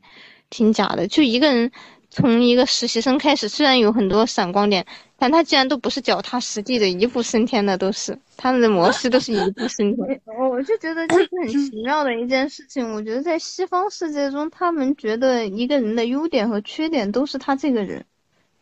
[0.49, 1.71] 挺假的，就一个人
[2.11, 4.85] 从一个实习生开始，虽然有很多闪光点。
[5.21, 10.19] 但他竟然都不是脚踏实地的，一步升天的，都是他们的模式都是一步升天。
[10.49, 12.91] 我就觉得这是很奇妙的一件事情。
[12.91, 18.03] 我觉得在西方世界中，他们觉得一个人的优点和缺点都是他这个人，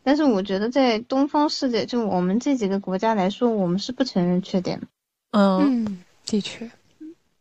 [0.02, 4.86] 但是我觉得在东方世界，就我们这几个国家来说，我们是不承认缺点的。
[5.30, 6.70] 嗯，的确，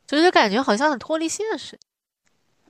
[0.07, 1.77] 就是感觉好像很脱离现实。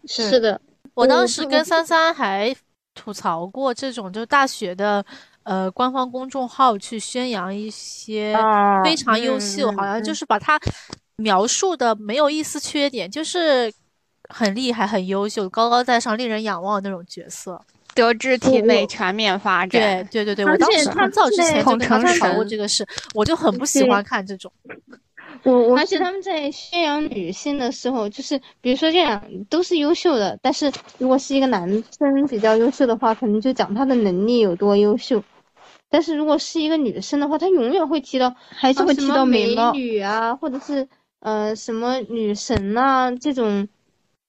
[0.08, 0.60] 是的，
[0.96, 2.56] 我当时跟三三还
[3.00, 5.06] 吐槽过这种，就大学的。
[5.44, 8.38] 呃，官方公众号去宣扬一些
[8.84, 10.60] 非常优秀，好像就是把它
[11.16, 13.74] 描述的没有一丝缺点，就是
[14.28, 17.60] 很厉害、很优秀、高高在上、令人仰望那种角色，
[17.96, 19.82] 德智体美全面发展。
[19.82, 22.86] 对对对对，我当时很早之前就跟他谈过这个事，
[23.16, 24.52] 我就很不喜欢看这种。
[25.44, 31.68] 我而且他们在宣扬女性的时候，就是比如说这样都是优秀的，但是如果是一个男
[31.98, 35.24] 生比较优秀的话，可能就讲他的能力有多优秀。
[35.92, 40.88] 但是如果是一个女生的话，她永远会提到，还是会提到美女啊，或者是
[41.20, 43.68] 呃什么女神啊这种，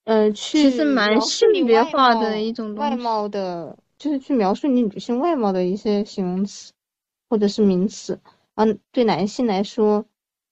[0.05, 6.71] 呃去其实蛮性别化的一种外貌的，就是去描述你女性外貌的一些形容词，
[7.29, 8.19] 或者是名词。
[8.55, 10.03] 啊，对男性来说，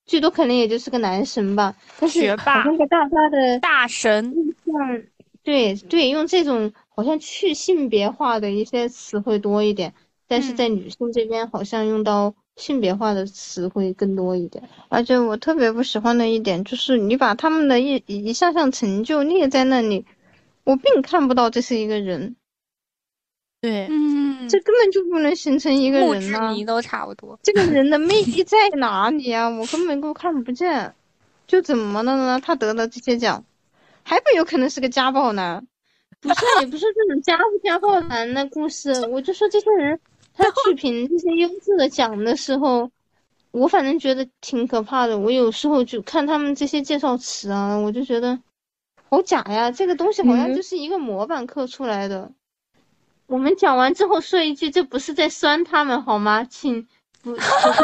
[0.09, 1.75] 最多可能也就是个男神吧。
[2.07, 4.33] 学霸，那个大家的大神，
[4.65, 5.03] 像
[5.43, 9.93] 对对，用这种好像去性别化的一些词会多一点。
[10.27, 14.63] 但是在女性这边，好像用到性别化的词会更多一点。
[14.87, 20.05] 而且我特别不喜欢的一点就是，你把他们的一一项项成就列在那里，
[20.63, 22.35] 我并看不到这是一个人。
[23.61, 26.55] 对，嗯，这根本就不能形成一个人啊。
[26.65, 27.37] 都差不多。
[27.43, 29.49] 这个人的魅力在哪里啊？
[29.49, 30.93] 我根本都看不见。
[31.47, 32.39] 就怎么了呢？
[32.43, 33.43] 他得了这些奖，
[34.03, 35.67] 还不有可能是个家暴男？
[36.21, 38.91] 不是，也不是这种家不家暴男的故事。
[39.07, 39.99] 我就说这些人。
[40.31, 42.89] 他去评这些优质的奖的时候，
[43.51, 45.19] 我反正觉得挺可怕的。
[45.19, 48.39] 我有时候就看他们这些介绍词啊，我就觉得
[49.09, 49.69] 好假呀！
[49.69, 52.31] 这个东西好像就是一个模板刻出来的。
[53.29, 56.43] 我们讲完之后说一句，这不是在酸他们好吗？
[56.43, 56.87] 请
[57.21, 57.35] 不，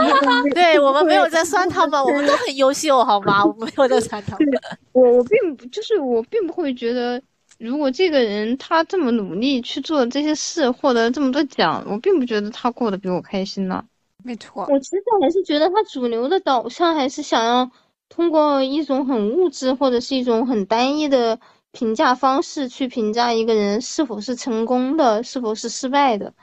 [0.56, 3.46] 对我们没有在酸他们，我们都很优秀好吗？
[3.46, 4.48] 我没有在酸他们。
[4.91, 7.22] 我我并不就是我并不会觉得。
[7.58, 13.82] 如果这个人他这么努力去做这些事，获得这么多奖，我并不觉得他过得比我开心呢。
[14.26, 17.72] 没错，我其实还是觉得他主流的导向还是想要
[18.10, 21.39] 通过一种很物质或者是一种很单一的
[21.76, 26.34] 评价方式去评价一个人是否是成功的，是否是失败的，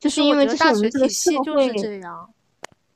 [0.00, 2.28] 就是因为这是我们这个社会这样。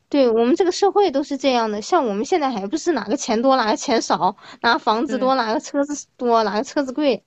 [0.09, 1.83] 对我们这个社会都是这样的。
[1.83, 7.23] 像我们现在还不是哪个钱多哪个钱少，哪个房子多哪个车子多哪个车子贵，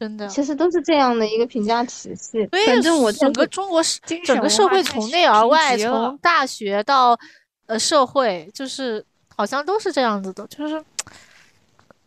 [0.00, 2.48] 真的，其实都是这样的一个评价体系。
[2.66, 3.82] 反正我整个中国
[4.24, 7.18] 整个社会从内而外，从大学到
[7.66, 9.04] 呃社会，就是
[9.36, 10.82] 好像都是这样子的，就是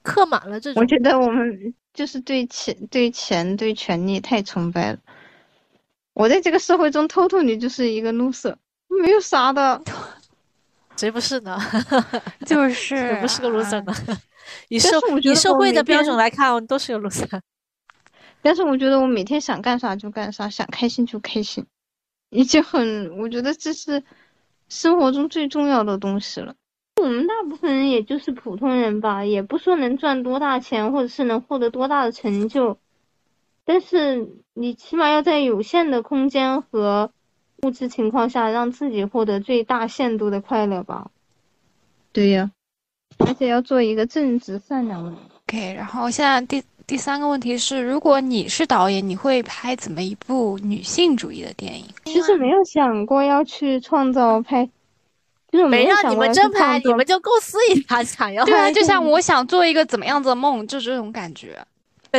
[0.01, 0.82] 刻满了这种。
[0.82, 4.99] 我觉得我们就是对钱、对钱、对权力太崇拜了。
[6.13, 8.55] 我在这个社会中偷偷你就是一个 loser，
[8.87, 9.81] 没有啥的。
[10.97, 11.57] 谁不是呢？
[12.45, 13.93] 就是， 谁不是个 loser 呢？
[14.69, 14.89] 以社
[15.21, 17.41] 以社会的标准来看，都是个 loser。
[18.41, 21.65] 但是我觉得我每天想干啥就干啥，想开心就开心，
[22.29, 24.03] 已经很，我觉得这是
[24.69, 26.55] 生活中最重要的东西了。
[27.06, 32.80] 我们大部分人也就是普通人吧，也不说能赚多大钱，或者是能获得多大的成就。
[33.64, 37.12] 但是你起码要在有限的空间和
[37.62, 41.12] 物质情况下，让自己获得最大限度的快乐吧。
[42.12, 42.49] 对呀，
[43.20, 45.20] 而且要做一个正直善良的人。
[45.47, 51.86] OK，然后现在第第三个问题是，如果你是导演，你会拍怎么一部女性主义的电影？
[52.06, 54.68] 其实没有想过要去创造拍，
[55.56, 58.43] 就是没让你们真拍，你们就构思一下想要。
[58.45, 61.58] 对啊，就像我想做一个怎么样子的梦，就这种感觉。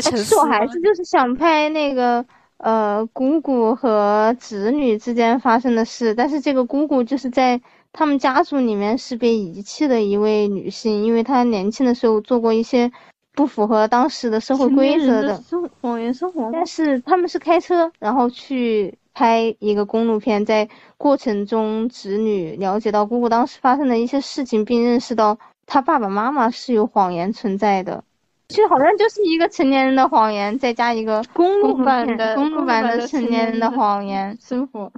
[0.00, 2.24] 其实我还是就是想拍那个
[2.58, 7.58] 呃姑姑和侄女之间发生的事，但是这个姑姑就是在
[7.92, 12.92] 他们家族里面是被遗弃的一位女性，因为她年轻的时候做过一些
[13.34, 15.42] 不符合当时的社会规则的
[15.80, 16.50] 谎言生活。
[16.52, 28.04] 但是他们是开车，然后去拍一个公路片，在过程中侄女了解到姑姑当时发生的一些事情，并认识到她爸爸妈妈是有谎言存在的。
[28.48, 34.92] 其实好像就是一个成年人的谎言，再加一个公路版的公路版的成年人的谎言生活。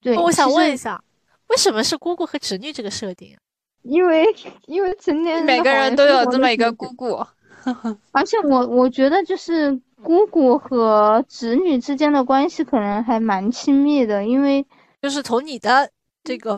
[0.00, 1.02] 对，我想问一下，
[1.48, 3.36] 为什么是姑姑和侄女这个设定？
[3.82, 4.24] 因为
[4.66, 7.18] 因为成年人每个人都有这么一个姑姑，
[8.12, 14.66] 而且我我觉得就是姑姑和侄女之间的关系可能还蛮亲密的，因为
[15.02, 15.90] 就是从你的
[16.24, 16.56] 这个。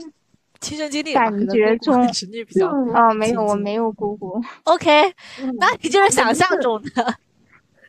[0.61, 4.43] 亲身经历，感觉中侄女比较啊，没有，我没有姑姑。
[4.65, 5.15] OK，
[5.61, 7.15] 那你就是想象中的。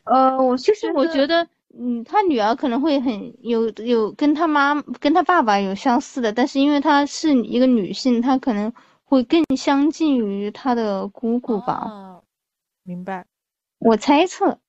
[0.04, 1.44] 呃，我其实我觉得，
[1.76, 8.72] 嗯，他女儿可能会很有有跟他妈跟他爸爸有相似的，但是因为她是一个女性，她可能
[9.02, 12.20] 会更相近于她的姑姑吧。
[12.84, 13.26] 明白。
[13.80, 14.60] 我猜测，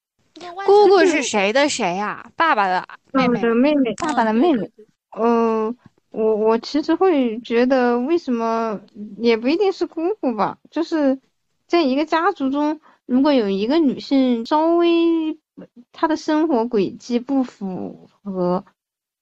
[0.66, 2.32] 姑姑是谁的谁呀？
[2.36, 3.56] 爸爸的妹妹的。
[3.56, 4.70] 妹妹，爸爸的妹妹。
[5.18, 5.78] 嗯。
[6.12, 8.82] 我我其实会觉得，为什么
[9.18, 10.58] 也不一定是姑姑吧？
[10.70, 11.22] 就是
[11.68, 15.40] 在一个家族中，如果有一个女性稍微
[15.94, 18.66] 她的生活轨迹不符合，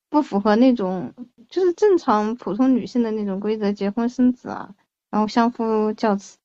[0.10, 1.14] 不符合那种
[1.48, 4.74] 就是正常普通女性的那种规则，结婚生子啊，
[5.12, 6.40] 然后相夫教子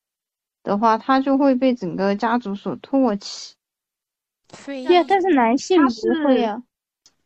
[0.63, 3.55] 的话，她就会被整个家族所唾弃。
[4.67, 6.63] 对呀，但是男性不会啊，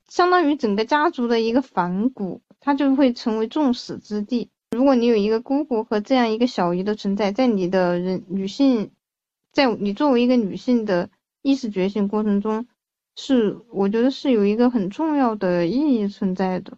[0.09, 2.41] 相当于整个家族的一个反骨。
[2.61, 4.51] 他就会成为众矢之的。
[4.72, 8.91] 如果你有一个姑姑和这样一个小姨的存在，在你的人女性，
[9.53, 11.09] 在你作为一个女性的
[11.41, 12.66] 意识觉醒过程中，
[13.14, 16.76] 是我觉得是有一个很重要的意义存在的。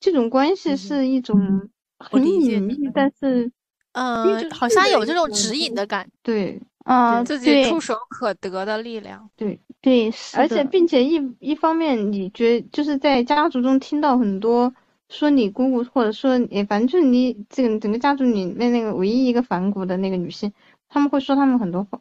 [0.00, 3.52] 这种关系是一种很隐秘，但是，
[3.92, 6.10] 嗯，好像有这种指引的感。
[6.24, 9.28] 对，啊，自己触手可得的力量。
[9.36, 14.72] 对对，而且并且一一方面，你觉就是在家族中听到很多。
[15.10, 20.52] 说你姑姑，或者说你，反正就是你这个整个家族里面那个唯一一个反骨的那个女性，
[20.88, 22.00] 他们会说他们很多话，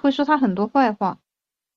[0.00, 1.18] 会说她很多坏话，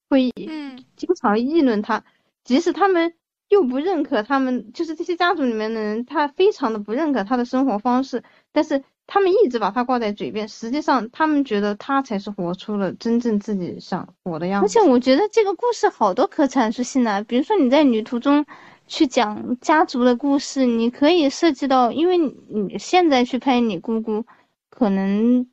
[0.10, 2.04] 会嗯经常议论她，
[2.43, 3.16] 即使他们
[3.50, 14.66] 又不认可他们，就是这些家族里面的人，他非常的不认可她的生活方式，但是他们一直把他挂在嘴边，实际上他们觉得他才是活出了真正自己想活的样子。
[14.66, 18.45] 而且我觉得这个故事好多可阐述性的，比如说你在旅途中。
[18.91, 24.26] 去讲家族的故事，你可以涉及到，因为你现在去拍你姑姑，
[24.72, 25.45] 可能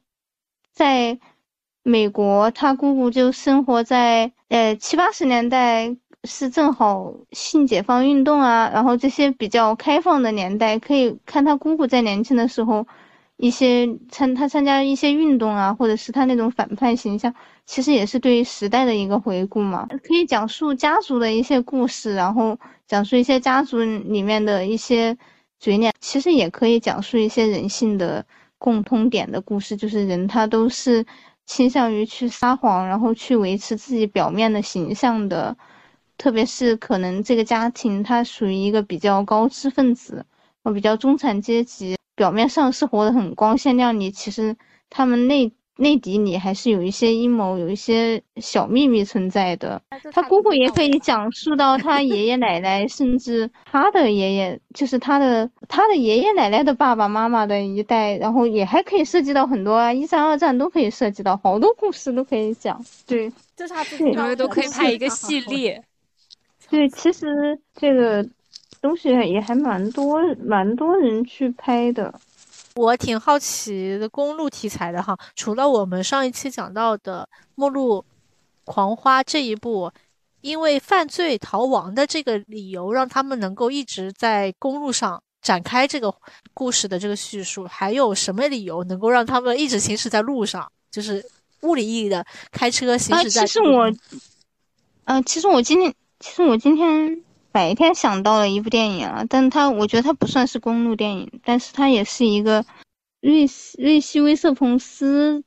[0.73, 1.19] 在
[1.83, 5.95] 美国，他姑姑就生活在呃七八十年代，
[6.25, 12.87] 是正好性解放运动啊，然后这些比较开放的年代，可以看他姑姑在年轻的时候。
[13.37, 17.35] 一些参他参加一些运动啊，或者是他那种反叛形象，
[17.67, 19.87] 其实也是对于时代的一个回顾嘛。
[20.03, 25.17] 可以讲述家族的一些故事，然后讲述一些家族里面的一些
[25.61, 28.25] 嘴脸，其实也可以讲述一些人性的
[28.57, 31.05] 共通点的故事，就是人他都是
[31.45, 35.55] 倾向于去撒谎，然后去维持自己表面的形象的，
[36.17, 40.25] 特别是可能这个家庭他属于一个比较高知分子，
[40.65, 41.97] 或比较中产阶级。
[42.17, 44.57] 表面上是活得很光鲜亮丽，其实
[44.91, 49.83] 他们内内底里还是有一些阴谋，有一些小秘密存在的。
[50.11, 62.83] 他姑姑也可以讲述到他爷爷奶奶，甚至他的爷爷，就是他的他的爷爷奶奶的爸爸妈妈的一代，然后也还可以涉及到很多啊，一战二战都可以涉及到，好多故事都可以讲。
[63.07, 65.85] 对，这是他自己都可以拍一个系列。
[66.71, 68.27] 对，其实这个
[68.81, 72.13] 东西也还蛮多，蛮多人去拍的。
[72.75, 78.05] 我挺好奇的公路题材的哈，除了我们上一期讲到的《末路
[78.65, 79.91] 狂花》这一部，
[80.43, 86.15] 因为犯罪逃亡的这个理由，让他们能够一直在公路上展开这个
[86.53, 91.25] 故事的这个叙述，还有什么理由能够让他们一直行驶在路上，就是
[91.63, 92.23] 物理意义的
[92.53, 93.41] 开车行驶在？
[93.41, 93.93] 啊，其实我，
[95.05, 97.23] 嗯，其实我今天，其实我今天。
[97.57, 102.63] 白天想到了一部电影啊，但它我觉得它不算是公路电影，但是它也是一个
[103.23, 105.43] 瑞西瑞西威瑟彭斯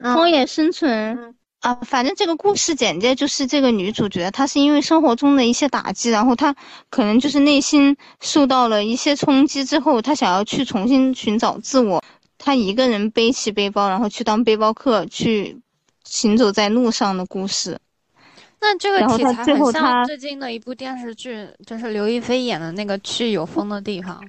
[0.00, 1.76] 荒野生存啊。
[1.82, 6.56] 反正这个故事简介就是这个女主角，她是因为生活中的一些打击，然后她
[6.90, 12.02] 可能就是内心受到了一些冲击之后，她想要去重新寻找自我，
[12.36, 15.60] 她一个人背起背包，然后去当背包客，去
[16.02, 17.78] 行走在路上的故事。
[18.62, 24.20] 那这个题材很像最近的一部电视剧，就是刘亦菲演的那个《去有风的地方》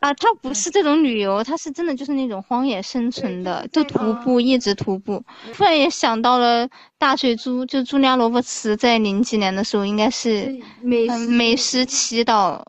[0.00, 0.14] 啊。
[0.14, 5.22] 它不是这种旅游，它是真的就是那种荒野生存的，就徒步一直徒步。
[5.52, 6.66] 突然也想到了
[6.98, 12.62] 大水珠，就朱莉亚·罗伯茨在零几年的时候，应该是美美食祈祷，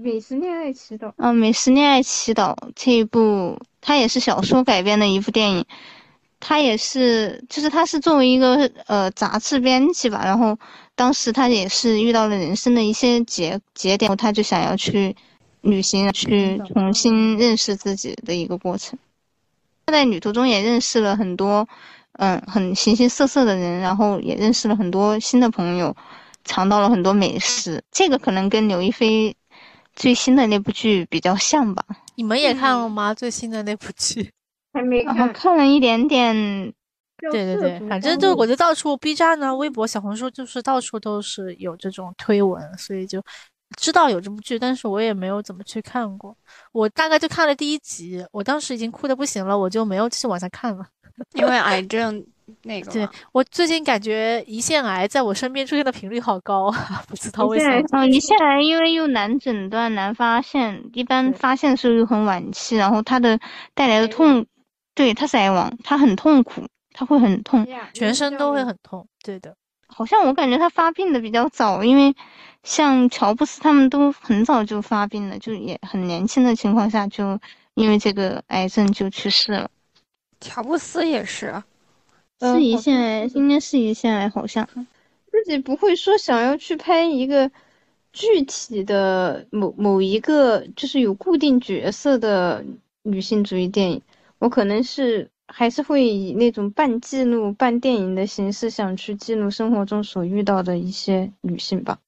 [0.00, 1.12] 美食恋爱祈祷。
[1.16, 5.64] 嗯，美食恋爱祈祷这一部，它也是小说改编的一部电影。
[6.40, 10.56] 他也是，就是他是作为一个呃杂志编辑吧，然后
[10.94, 15.16] 当时他也是遇到了人生的一些节节点，他就想要去
[15.62, 18.98] 旅行，去重新认识自己的一个过程。
[19.86, 21.68] 他在旅途中也认识了很多，
[22.12, 25.96] 嗯，很形形色色的人，然后也认识了很多新的朋友，
[26.44, 27.82] 尝到了很多美食。
[27.90, 29.34] 这个可能跟刘亦菲
[29.96, 31.84] 最新的那部剧比较像吧？
[32.14, 33.12] 你们也看了吗？
[33.12, 34.30] 最新的那部剧？
[34.78, 36.72] 还没看，看了一点点。
[37.32, 43.20] 对对对，反正就我就到处 B 站呢、微博、小红书，就是到处都是有这种推文，所以就
[43.76, 46.36] 知道有这部剧，但是我也没有怎么去看过。
[46.70, 50.86] 我大概就看了第一集，我当时已经哭的不行了，我就没有继续往下看了。
[51.34, 52.24] 因为癌症
[52.62, 56.70] 那个，对我最近感觉胰腺癌在我身边出现的频率好高，
[57.08, 57.80] 不知道为什么。
[57.90, 63.40] 嗯，胰腺癌因为又难诊断、难发现，一般发现的时候又很晚期，然后它的
[63.74, 64.46] 带来的痛。
[64.98, 69.06] 对，他是癌王，他很痛苦，他会很痛，全身都会很痛。
[69.22, 69.54] 对的，
[69.86, 72.16] 好像我感觉他发病的比较早，因为
[72.64, 77.38] 像乔布斯他们都很早就发病了，就也很年轻的情况下就
[77.74, 79.70] 因为这个癌症就去世了。
[80.40, 81.62] 乔布斯也是，
[82.40, 84.68] 是胰腺癌，应该是胰腺癌，好像
[85.30, 87.48] 自己不会说想要去拍一个
[88.12, 92.64] 具体的某某一个就是有固定角色的
[93.04, 94.02] 女性主义电影。
[94.38, 101.98] 我可能是还是会以那种半记录、半电影的形式，想去记录生活中所遇到的一些女性吧。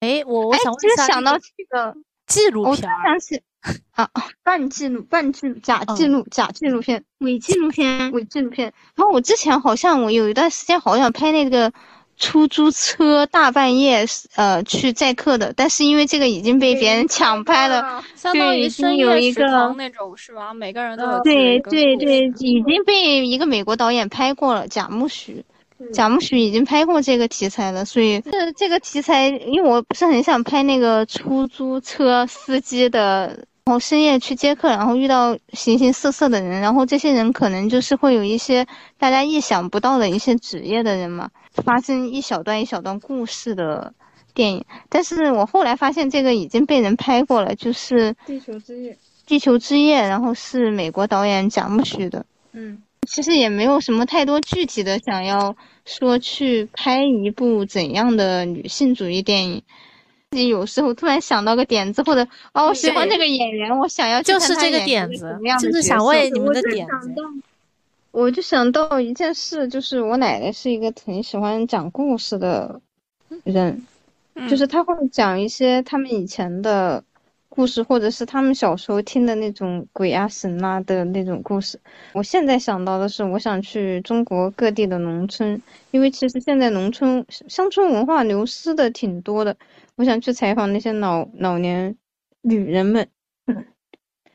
[0.00, 1.96] 哎，我我想就是想到这个
[2.26, 3.42] 纪录片，我想起
[3.92, 4.10] 啊，
[4.42, 8.72] 半记录、半记录、假记录、假纪录片、伪纪录片、伪纪录片。
[8.94, 11.72] 然后我之前好像我有一段时间好想拍那个。
[12.22, 14.06] 出租车大半夜
[14.36, 20.54] 呃去载客的，但是因为这个已经被别人抢拍了，相当于深夜食堂那种是吧？
[20.54, 25.44] 每个人都有对对对，已经被一个美国导演拍过了，贾木许，
[25.92, 33.44] 贾木许已经拍过这个题材了，所以这这个题材，因为我不是很想拍那个出租车司机的。
[33.64, 38.66] 然后深夜去接客，然后遇到形形色色的人，然后这些人可能就是会有一些
[38.98, 43.94] 大家意想不到的一些职业的人嘛，发生一小段一小段故事的
[44.34, 44.64] 电影。
[44.88, 48.92] 但是我后来发现这个已经被人拍过了，就是《地球之夜》。
[49.24, 52.26] 地球之夜，然后是美国导演贾木许的。
[52.50, 59.62] 嗯，其实也没有什么太多具体的想要说去拍一部怎样的女性主义电影。
[60.32, 67.14] 自己有时候突然想到个点子，或者哦，我喜欢这个演员，我想要就是这个点子，就是想问你们的点子。
[68.12, 72.80] 我就想到一件事，就是我奶奶是一个很喜欢讲故事的
[73.44, 73.86] 人，
[74.48, 77.04] 就是她会讲一些他们以前的
[77.54, 81.78] 故事，或者是他们小时候听的那种鬼啊神啊的那种故事。
[82.14, 89.54] 我现在想到的是，我想去中国各地的农村，因为其实现在农村乡村文化流失的挺多的。
[89.96, 91.94] 我想去采访那些老老年
[92.40, 93.06] 女人们。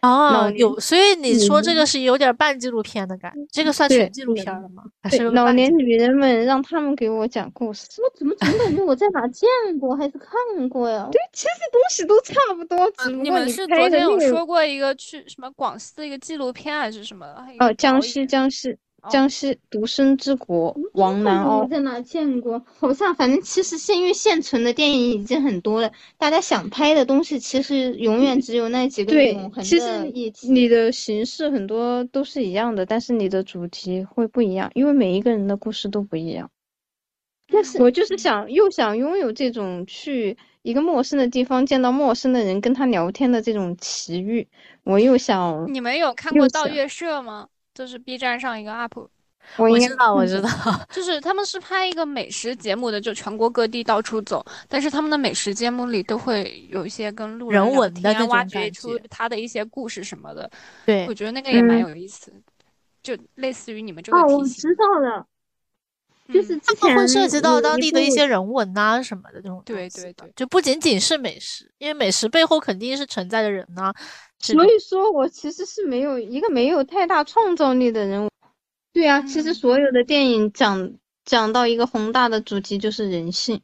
[0.02, 4.84] 哦，有，所以你说这个是有点半纪录片的感觉，这个算全纪录片了吗？
[5.02, 9.48] 还是老年女人们让他们给我讲故事，我怎么总感觉我在哪见
[9.80, 11.10] 过还是看过呀？
[11.12, 17.26] 对，其实东西都差不多，只不过你们是昨天有说过一个去什么广西的一个纪录片还是什么？
[17.60, 18.78] 哦，江西，江西。
[19.10, 22.62] 江西独生之国，王南欧在哪见过？
[22.78, 30.52] 好像反正其实现因为现存的电影已经很多了，大家想拍的东西其实永远只有那几个永恒的议题。
[30.52, 36.50] 你的形式很多都是一样的，但是你的主题会不一样，因为每一个人的故事都不一样。
[37.50, 44.46] 但是我就是想又想拥有这种去一个陌生的地方见到陌生的人跟他聊天的这种奇遇，
[44.84, 45.66] 我又想。
[45.74, 47.48] 你们有看过《盗月社》吗？
[47.78, 49.08] 就是 B 站上一个 UP，
[49.58, 50.50] 我知道，我知道，
[50.90, 60.50] 就是他们是拍一个美食节目的，就全国各地到处走，但是他们的美食节目里都会有一些跟路人文的挖掘出他的一些故事什么的。
[60.88, 62.34] 对，我觉得那个也蛮有意思，
[63.04, 64.36] 就类似于你们这个题型。
[64.36, 65.28] 哦，我知道了，
[66.34, 69.62] 就是之前会涉及到当地的一些人文啊什么的这种。
[69.64, 73.94] 对对对，就不仅仅是美食，因为美食背后肯定是存在的人呢。
[74.40, 78.30] 所以说我其实是没有一个没有太大创造力的人。
[78.94, 80.94] 对啊，其实所有的电影讲
[81.26, 83.62] 讲到一个宏大的主题就是人性。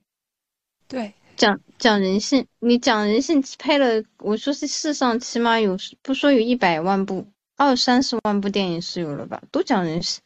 [0.87, 7.25] 对，讲讲人性，你讲人性拍了，我说是世上起码有不说有一百万部，
[7.57, 10.21] 二三十万部电影是有了吧，都讲人性，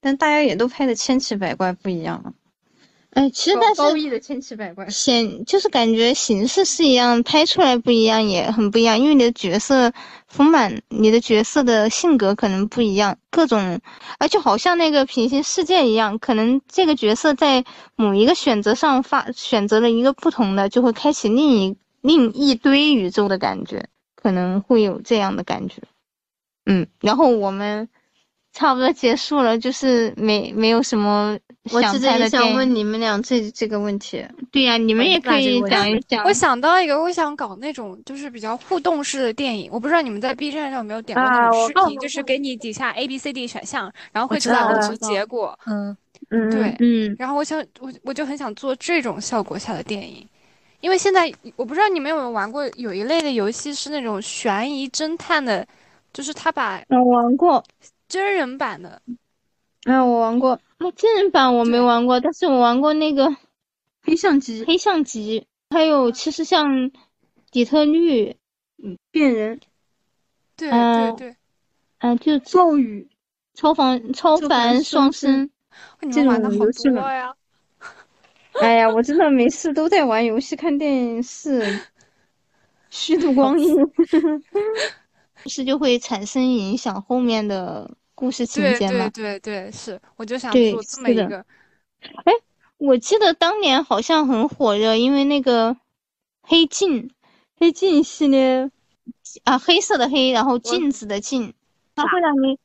[0.00, 2.34] 但大家也都拍的千奇百怪不一样。
[3.10, 8.96] 哎，其实但是高义的千奇百怪，显就是感觉形式是一样，拍出来不一样，也很不一样。
[8.98, 9.92] 因为你的角色
[10.28, 13.80] 丰满，你的角色的性格可能不一样，各种，
[14.20, 17.64] 而且好像那个平行世界一样，可能这个角色在
[17.96, 25.82] 某一个选择上发选择了一个不同的，就会开启另一另一堆宇宙的感觉，可能会有这样的感觉。
[26.64, 27.88] 嗯，然后我们。
[28.52, 32.28] 差不多结束了，就是没没有什么想猜的。
[32.28, 34.24] 想问你们俩这这个问题。
[34.50, 36.24] 对呀，你们也可以讲一讲。
[36.24, 39.70] 我想到一个，我想搞那种就是比较互动式的电影。
[39.72, 44.60] 我不知道你们在 B 站上有没有点过那种视频，就是给你底下 A、B、C、D 选项，然后会出来
[45.00, 45.56] 结果。
[45.66, 45.96] 嗯
[46.30, 47.14] 嗯，对，嗯。
[47.18, 50.26] 然后我想，我我就很想做这种效果下的电影，
[50.80, 55.64] 因为现在我不知道你们有没有玩过，有一类的游戏是那种悬疑侦探的，
[56.12, 56.82] 就是他把。
[56.88, 57.62] 我玩过。
[58.10, 59.00] 真人版的，
[59.84, 60.60] 啊，我玩过。
[60.78, 63.36] 那真人版我没玩过，但是我玩过那个
[64.02, 66.90] 黑相机，黑相机，还有其实像
[67.52, 68.36] 底特律，
[68.82, 69.60] 嗯，变人，
[70.56, 71.36] 对对对，
[71.98, 73.08] 嗯，就咒语，
[73.54, 75.48] 超凡超凡双生，
[76.12, 77.34] 这种游戏呀。
[78.60, 81.80] 哎呀，我真的没事都在玩游戏、看电视，
[82.90, 83.76] 虚度光阴，
[85.42, 87.88] 不是就会产生影响后面的。
[88.20, 89.08] 故事情节吗？
[89.14, 91.42] 对对对，是，我就想做这么一个。
[92.26, 92.32] 哎，
[92.76, 95.74] 我记得当年好像很火热，因为那个
[96.42, 97.10] 黑镜，
[97.56, 98.70] 黑镜系列
[99.44, 101.54] 啊，黑色的黑，然后镜子的镜，
[101.94, 102.58] 他会让你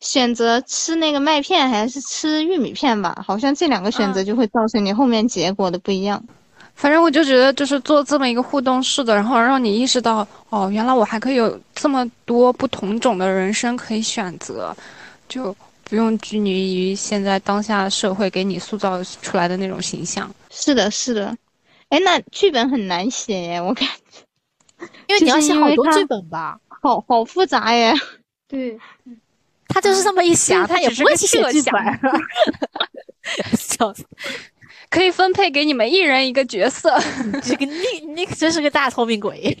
[0.00, 3.22] 选择吃那个麦片还是吃玉米片吧？
[3.22, 6.24] 好像这两个选择就会造成你后面结果的不一样。
[6.82, 14.76] 反正我就觉得，就是做这么一个互动式的，然后让你意识到，哦，原来我还可以有这么多不同种的人生可以选择。
[15.28, 20.28] 就不用拘泥于现在当下社会给你塑造出来的那种形象。
[20.50, 21.36] 是的，是的。
[21.90, 27.94] 哎，那剧本很难写耶，我感觉，因为你要写好多剧本吧，好好复杂耶。
[28.48, 28.76] 对，
[29.68, 31.80] 他就是这么一想，他也不会写剧本。
[33.56, 34.04] 笑死！
[34.92, 36.94] 可以分配给你们一人一个角色。
[37.42, 39.56] 这个你你真是个大聪明鬼。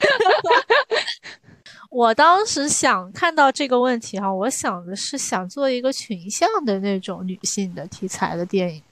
[1.90, 8.82] 我当时想看到这个问题哈，我想的是想做一个群像的那种女性的题材的电影，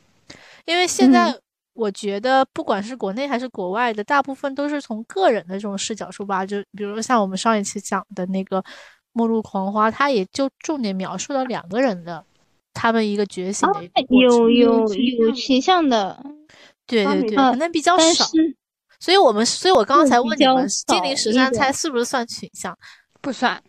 [0.65, 1.35] 因为现在
[1.75, 8.63] 我觉得不管是国内还是国外的，大部分都是从个人的这种视角出发，就比如像我们上一期讲的那个
[9.13, 12.25] 《末路狂花》，它也就重点描述了两个人的
[12.73, 16.23] 他们一个觉醒的有有有群像的，
[16.87, 18.25] 对对对，可能比较少。
[18.99, 22.77] 所以我们，所以我刚才问你们，《金陵十三钗》是不是算群像？
[23.21, 23.63] 不算。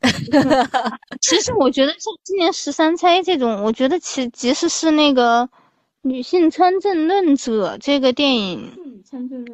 [1.20, 5.42] 其实我觉得像《今年十三钗》这种，我觉得其即使是那个
[6.02, 8.72] 《女性参政论者》这个电影，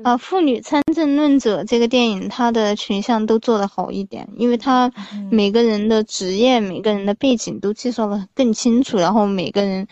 [0.02, 4.92] 啊，《妇女参政论者》这个电影，它的群像都做得好一点，因为它
[5.30, 9.86] 每个人的职业、每个人的背景都介绍的更清楚，然后每个人，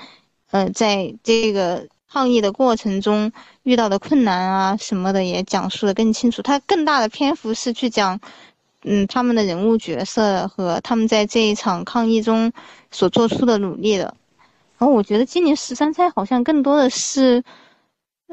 [0.51, 1.87] 呃，在这个。
[2.13, 3.33] 抗议的过程中
[3.63, 6.43] 遇到的困难啊什么的也讲述得更清楚。
[6.43, 8.21] 它更大的篇幅是去讲
[8.83, 12.53] 嗯他们的人物角色和他们在这一场抗议中
[12.91, 14.15] 所做出的努力的。
[14.83, 17.41] 然后我觉得今年十三钗好像更多的是，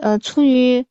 [0.02, 0.84] 呃，出于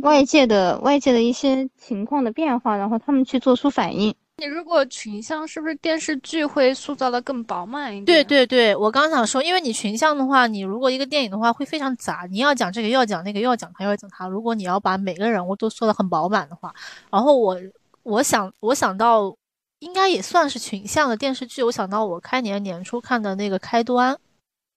[0.00, 4.14] 外界的外界的一些情况的变化，然后他们去做出反应。
[4.38, 8.06] 你如果群像，是不是电视剧会塑造的更饱满一点？
[8.06, 14.26] 对对对，我刚想说，因为你群像的话，你如果一个电影的话会非常杂，你要讲这个，又要讲那个，又要讲他，又要讲他。
[14.26, 16.74] 如果你要把每个人物都说的很饱满的话，
[17.10, 17.60] 然后我
[18.02, 19.36] 我想我想到
[19.80, 24.16] 应该也算是群像的电视剧，我想到我开年年初看的那个开端，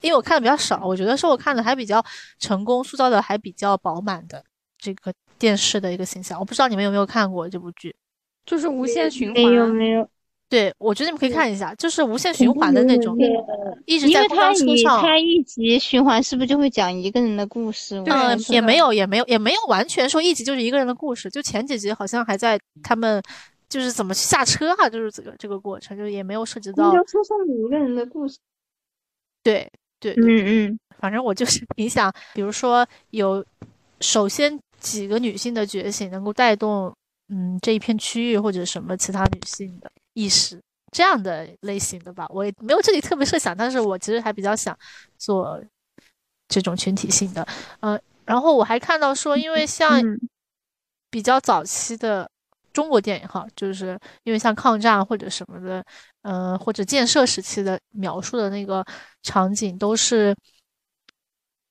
[0.01, 2.03] 因为我看的比较少，我觉得是我看的还比较
[2.39, 4.43] 成功，塑造的还比较饱满的
[4.77, 6.39] 这个电视的一个形象。
[6.39, 7.95] 我不知道你们有没有看过这部剧。
[8.45, 10.07] 就是无限循环，没有没有。
[10.47, 13.17] 对，我觉得你们可以看一下，就是无限循环的那种，
[13.87, 15.01] 一直在他车上。
[15.01, 17.97] 他一集循环是不是就会讲一个人的故事？
[18.05, 21.31] 嗯，也没有，也没有，也没有完全说一集就是一个人的故事。
[21.31, 23.19] 就前几集好像还在他们
[23.67, 26.91] 就是怎么去下车啊，就是这个这个过程，就也没有涉及到。
[26.91, 28.37] 公交车上一个人的故事。
[29.41, 29.67] 对
[29.99, 33.45] 对，嗯嗯，反正我就是 挺想，比如说有
[34.01, 36.93] 首先几个女性的觉醒，能够带动。
[37.29, 44.77] 嗯，这一片区域或者什么其他女性的意识这样的类型的吧，我也没有这里特别设想，但是我其实还比较想
[45.17, 45.59] 做
[46.47, 47.43] 这种群体性的。
[47.79, 49.99] 嗯，然后我还看到说，因为像
[51.09, 52.29] 比较早期的
[52.71, 55.83] 中国电影哈，就是因为像抗战或者什么的，
[56.25, 58.85] 嗯，或者建设时期的描述的那个
[59.23, 60.35] 场景都是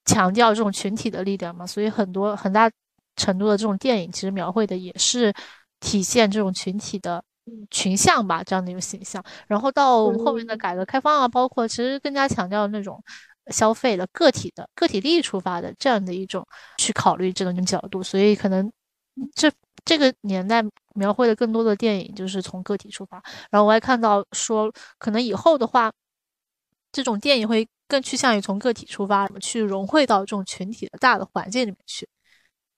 [0.04, 2.70] 强调这种群体的力量嘛，所以很多很大。
[3.16, 5.32] 程度的这种电影，其实描绘的也是
[5.78, 7.22] 体现这种群体的
[7.70, 9.24] 群像吧，这样的一个形象。
[9.46, 13.00] 然后到后面的改革开放啊，包括其实更加强调那种
[13.52, 16.44] 消费的个体的个体利益出发的这样的一种
[16.76, 18.02] 去考虑这种角度。
[18.02, 18.68] 所以可能
[19.34, 19.50] 这
[19.84, 20.62] 这个年代
[20.94, 23.22] 描绘的更多的电影就是从个体出发。
[23.50, 25.92] 然后我还看到说，可能以后的话，
[26.92, 32.08] 这种电影会更趋向于从个体出发，去融汇到这种群体的大的环境里面去。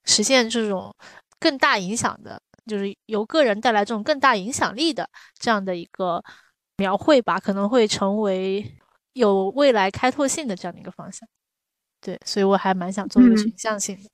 [0.05, 0.95] 实现这种
[1.41, 5.09] 更大影响的，就是由个人带来这种更大影响力的
[5.39, 6.23] 这样的一个
[6.77, 8.77] 描绘吧，可能会成为
[9.15, 11.29] 有未来开拓性的这样的一个方向。
[12.01, 14.09] 对，所以我还蛮想做一个群像性的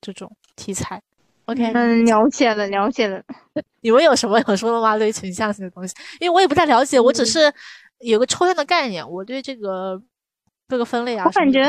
[0.00, 1.00] 这种题材。
[1.46, 3.22] OK，嗯，了解了，了解了。
[3.82, 4.96] 你们有什么想说的吗？
[4.98, 7.52] 对群像性的东西，因为我也不太了解，我只是
[8.00, 9.08] 有个抽象的概念。
[9.08, 10.00] 我对这个
[10.68, 11.62] 各个分类啊，我感觉。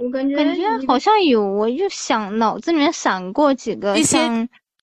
[0.00, 4.16] 我感觉感觉好像有，我就想脑子里面闪过几个一些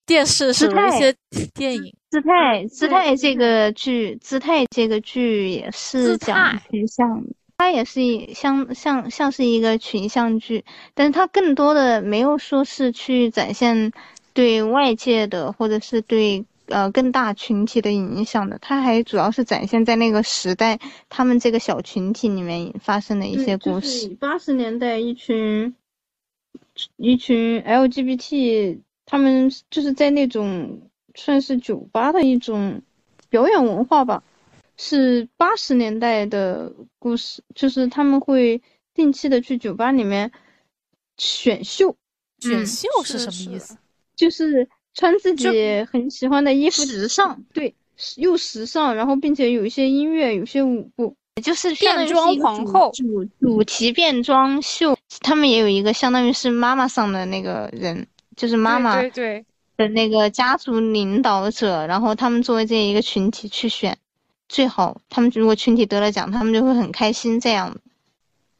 [0.05, 1.15] 电视是一些
[1.53, 7.23] 电影，姿态姿态这个剧，姿态这个剧也是讲群像，
[7.57, 13.93] 它也是一像像像是一个群像剧，但是它更多的没有说是去展现
[14.35, 16.45] 对外界的或者是对。
[16.67, 20.79] 呃，更大群体的影响的，它还主要是展现在那个时代，
[21.09, 24.09] 他们这个小群体里面发生的一些故事。
[24.19, 25.75] 八十年代，一群
[26.97, 32.81] 一群 LGBT，他们就是在那种算是酒吧的一种
[33.29, 34.23] 表演文化吧，
[34.75, 38.59] 是八十年代的故事，就是他们会
[38.95, 40.31] 定期的去酒吧里面
[41.15, 41.95] 选秀。
[42.39, 43.77] 选秀是什么意思？
[44.15, 44.67] 就是。
[44.97, 47.75] 穿自己很喜欢的衣服，时尚，对，
[48.15, 51.13] 又时尚，然后并且有一些音乐，有些舞步，
[51.43, 54.97] 就是变装皇后主主题变装秀。
[55.19, 58.07] 他们也有一个相当于是妈妈上的那个人，
[58.37, 59.45] 就是妈妈对对
[59.75, 63.97] 的那个家族领导者，然后他们作为这一个群体去选
[64.47, 67.37] 最好，他们如果群体得了奖，他们就会很开心。
[67.37, 67.77] 这样，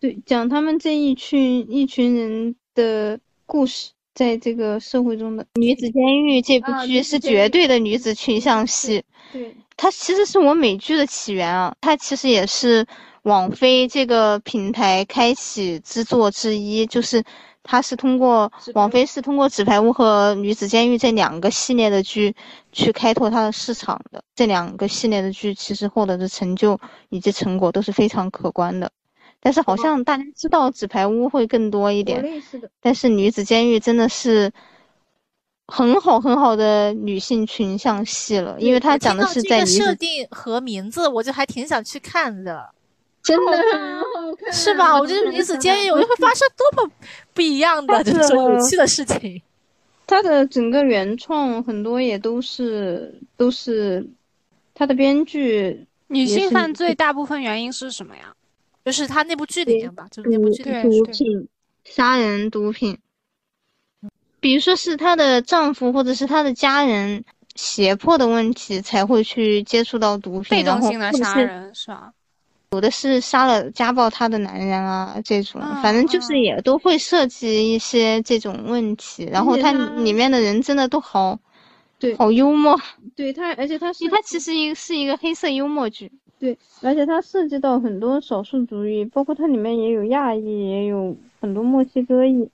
[0.01, 3.91] 对，讲他们这一群一群人的故事。
[4.15, 9.03] 在这个社会中的《女子监狱》这部剧是绝对的女子群像戏，
[9.33, 12.87] 对它其实是我美剧的起源啊，它其实也是
[13.23, 17.21] 网飞这个平台开启之作之一，就是
[17.61, 22.33] 它是通过网飞是通过《纸牌屋》和《女子监狱》这两个系列的剧
[22.71, 28.89] 去开拓它的市场的，这两个系列的剧其实获得的成就以及成果都是非常可观的。
[29.45, 32.41] 但是好像大家知道纸牌屋会更多一点，
[32.81, 34.51] 但是女子监狱真的是
[35.67, 42.67] 很好很好的女性群像戏了，因为它讲的是在设定和名字，我就还挺想去看的，
[43.21, 43.55] 真的
[44.51, 44.99] 是吧？
[44.99, 46.91] 我觉得女子监狱我就会发生多么
[47.35, 49.39] 不一样的 这种有趣的事情。
[50.07, 54.09] 它的整个原创很多也都是都是
[54.73, 55.85] 它的编剧。
[56.07, 58.34] 女性犯罪大部分原因是什么呀？
[58.85, 61.47] 就是他那部剧里面吧，就是那部剧里毒品、
[61.83, 62.97] 杀人、毒品，
[64.39, 67.23] 比如说是她的丈夫或者是她的家人
[67.55, 72.13] 胁迫的问题才会去接触到毒品，被动性的杀人是吧？
[72.71, 79.27] 有的是杀了家暴她的男人啊，这种，反正就是也都会涉及一些这种问题。
[79.31, 79.71] 然后它
[80.03, 81.39] 里面的人真的都好，
[81.97, 82.79] 对，好幽默。
[83.15, 86.11] 对他，而且他是他其实一个是一个黑色幽默剧。
[86.45, 92.49] 对，而且它涉及到很多少数族裔，包括它里面也有亚裔，也有很多墨西哥裔。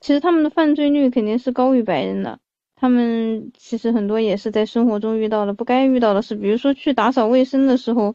[0.00, 2.38] 其实他们的犯罪率肯定是高于白人的。
[2.76, 8.14] 他们其实很多也是在生活中遇到了不该遇到的事，比如说去打扫卫生的时候。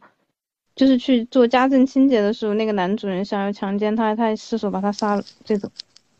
[0.75, 5.69] 就是去做家政清洁的时候，那个男主人想要强奸她，他失手把她杀了，这种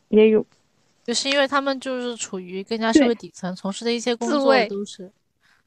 [0.09, 0.45] 也有。
[1.03, 5.11] 就是因为他们就是处于更加社会底层，从事的一些工作都是。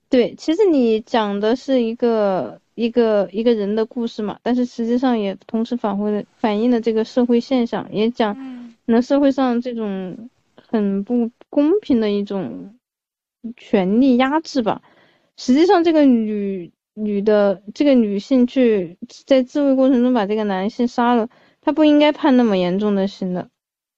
[0.09, 10.31] 对，其实你讲的是一个一个一个人的故事嘛，但是实际上也同时反回反映了这个社会现象，也讲那社会上这种
[10.68, 12.77] 很不公平的一种
[13.57, 14.81] 权力压制吧。
[15.37, 16.70] 实际上，这个女。
[16.99, 18.97] 女的这个女性去
[19.27, 21.29] 在自卫过程中把这个男性杀了，
[21.61, 23.51] 她不应该判那么严重的刑的，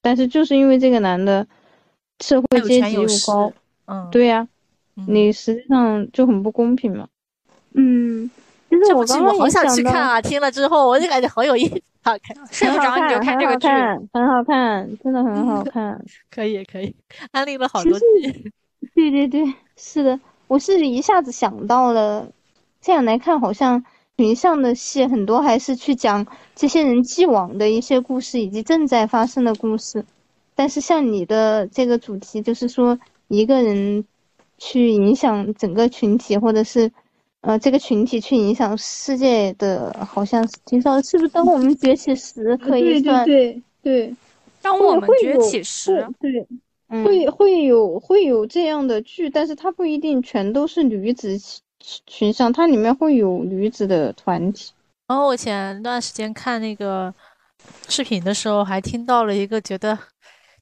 [0.03, 1.47] 但是就是因为这个男的
[2.19, 3.53] 社会阶级又高，
[3.87, 4.49] 嗯，对呀，
[5.07, 7.07] 你实际上就很不公平嘛。
[7.73, 8.29] 嗯，
[8.69, 13.69] 其实我刚刚好想去看啊，听了之后我就感觉好有意思，好看，睡不着你就看这个剧，
[14.13, 16.01] 很好看，真的很好看，
[16.31, 16.95] 可以可以，
[17.33, 18.53] 安利了好多剧，
[18.95, 22.29] 对对对，是的，我是一下子想到了。
[22.81, 23.85] 这样来看，好像
[24.17, 30.05] 群像的戏很多还是去讲这些人既往的一些故事以及正在发生的故事。
[30.55, 32.97] 但是像你的这个主题，就是说
[33.27, 34.05] 一个人
[34.59, 36.91] 去影响整个群体，或者是
[37.43, 41.03] 呃这个群体去影响世界的，好像是挺少的。
[41.03, 41.29] 是不是？
[41.29, 43.25] 当我们崛起时可以算？
[43.25, 44.17] 对对对，
[44.61, 46.47] 当我们崛起时，对，
[47.05, 51.39] 会会有会有这样的剧，但是它不一定全都是女子。
[52.07, 54.73] 群像，它里面会有女子的团体。
[55.07, 57.15] 然后我前段时间看那个
[57.89, 59.97] 视频的时候，还听到了一个觉得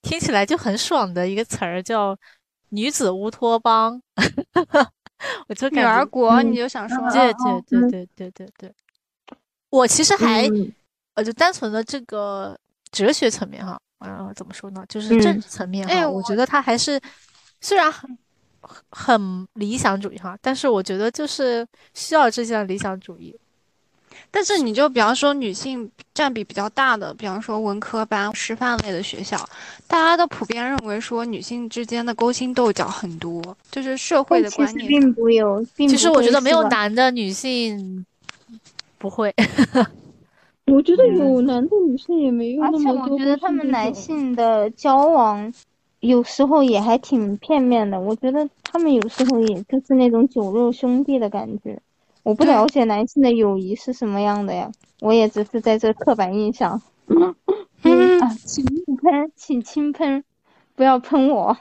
[0.03, 2.17] 听起来就很爽的一个词儿，叫
[2.69, 4.01] “女子乌托邦”。
[5.49, 6.99] 我就女儿国，你就想说？
[7.11, 8.75] 对对对对对对对。
[9.71, 10.49] 我其实还
[11.15, 12.59] 呃，就单纯的这个
[12.91, 14.85] 哲学层面哈，呃，怎么说呢？
[14.89, 17.01] 就是政治层面哈，我觉得他还是
[17.61, 18.17] 虽然很。
[18.91, 21.65] 很理想主义哈，但是我觉得就是
[21.95, 23.33] 需要这项理想主义。
[24.37, 29.35] 但是你就比方说女性占比比较大的，比方说文科班、师范类的学校，
[29.89, 35.65] 大家都普遍认为说女性之间的勾心斗角很多，就是社会的观念并不有。
[35.75, 38.05] 其实我觉得没有男的女性
[38.99, 39.35] 不会。
[40.71, 43.05] 我觉得有男的女性也没有那么多。
[43.05, 45.51] 而且我觉得他们男性的交往。
[46.01, 51.81] 有时候也还挺片面的，我觉得他们有时候也就是那种酒肉兄弟的感觉。
[52.27, 54.69] 我不了解男性的友谊是什么样的呀，
[55.01, 56.83] 我也只是在这刻板印象。
[57.85, 60.25] 嗯啊，请勿喷，请轻喷，
[60.75, 61.57] 不要喷我。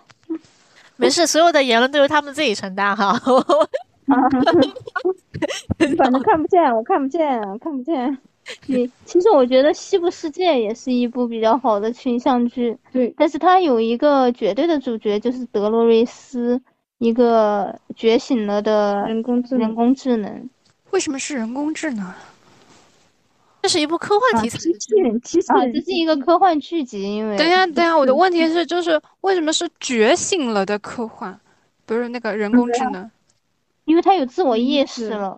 [0.97, 3.13] 没事，所有的言论都由他们自己承担哈。
[5.95, 8.17] 反正看不见，我看不见，看不见。
[8.65, 12.75] 你，其实我觉得《西部世界》也是一部比较好的群像剧。
[12.91, 16.59] 对，但是它有一个绝对的主角，就是德罗瑞斯，
[16.97, 19.67] 一个觉醒了的人工智能。
[19.67, 20.49] 人工智能。
[20.95, 22.09] 为什么是人工智能？
[23.61, 24.57] 这是一部科幻题材。
[24.57, 27.03] 机器人，机器人，这是一个科幻剧集。
[27.03, 31.37] 因为等一下，等一下，我的问题是，就是为什么是觉醒了的科幻，
[31.85, 33.11] 不是那个人工智能？
[33.83, 35.37] 因为它有自我意识了。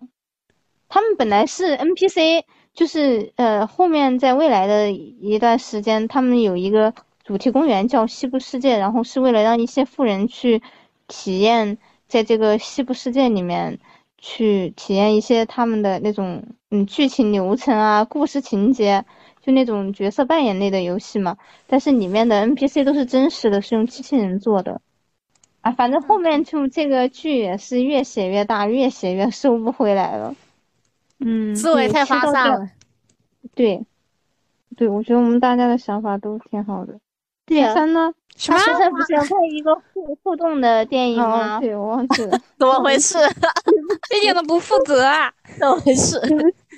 [0.90, 2.44] 他们本来是 NPC。
[2.76, 6.94] 就是呃，后面在未来的一段时间，他们有一个
[7.24, 10.62] 主题公园叫西部世界，然后是为了让一些富人去
[11.08, 13.80] 体验，在这个西部世界里面
[14.18, 19.06] 去体验一些他们的那种嗯剧情流程啊、故事情节，
[19.42, 21.38] 就那种角色扮演类的游戏嘛。
[21.68, 24.82] 但是里面的 NPC 都是真实的，是用机器人做的
[25.62, 25.72] 啊。
[25.72, 30.36] 反正后面就这个剧也是越写越大，越写越收不回来了。
[31.20, 32.70] 嗯，思维太发散了。
[33.56, 33.86] 对，
[34.76, 37.00] 对，我觉得我们大家的想法都挺好的。
[37.48, 38.14] 第三呢？
[38.36, 38.60] 什么？
[38.60, 41.60] 他不是要拍一个互互动的电影吗？
[41.60, 42.40] 对，我忘记了。
[42.60, 43.18] 怎么回事？
[44.16, 45.34] 一点都不负责啊！
[45.58, 46.22] 怎么回事？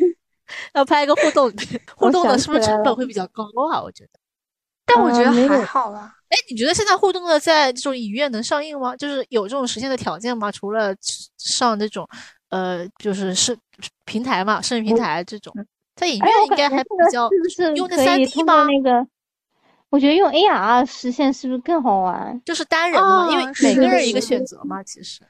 [0.73, 1.51] 要拍一个互动，
[1.97, 3.81] 互动的是不是成本会比较高啊？
[3.83, 4.11] 我觉得。
[4.85, 6.15] 但我觉得还好啦。
[6.29, 8.95] 哎，你觉得现在互动的在这种影院能上映吗？
[8.95, 10.49] 就是有这种实现的条件吗？
[10.51, 10.95] 除了
[11.37, 12.07] 上那种。
[12.49, 13.55] 呃，就是是
[14.05, 15.53] 平台嘛，视频平台这种，
[15.95, 17.29] 在影院应该还比较
[17.75, 18.65] 用的三 D 吗？
[18.65, 19.07] 那个，
[19.89, 22.41] 我觉得用 AR 实现是不是更好玩？
[22.45, 25.21] 就是单人嘛，因为每个人一个选择嘛，其实。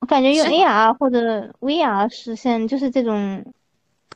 [0.00, 3.44] 我感觉用 AR 或者 VR 实现就是这种，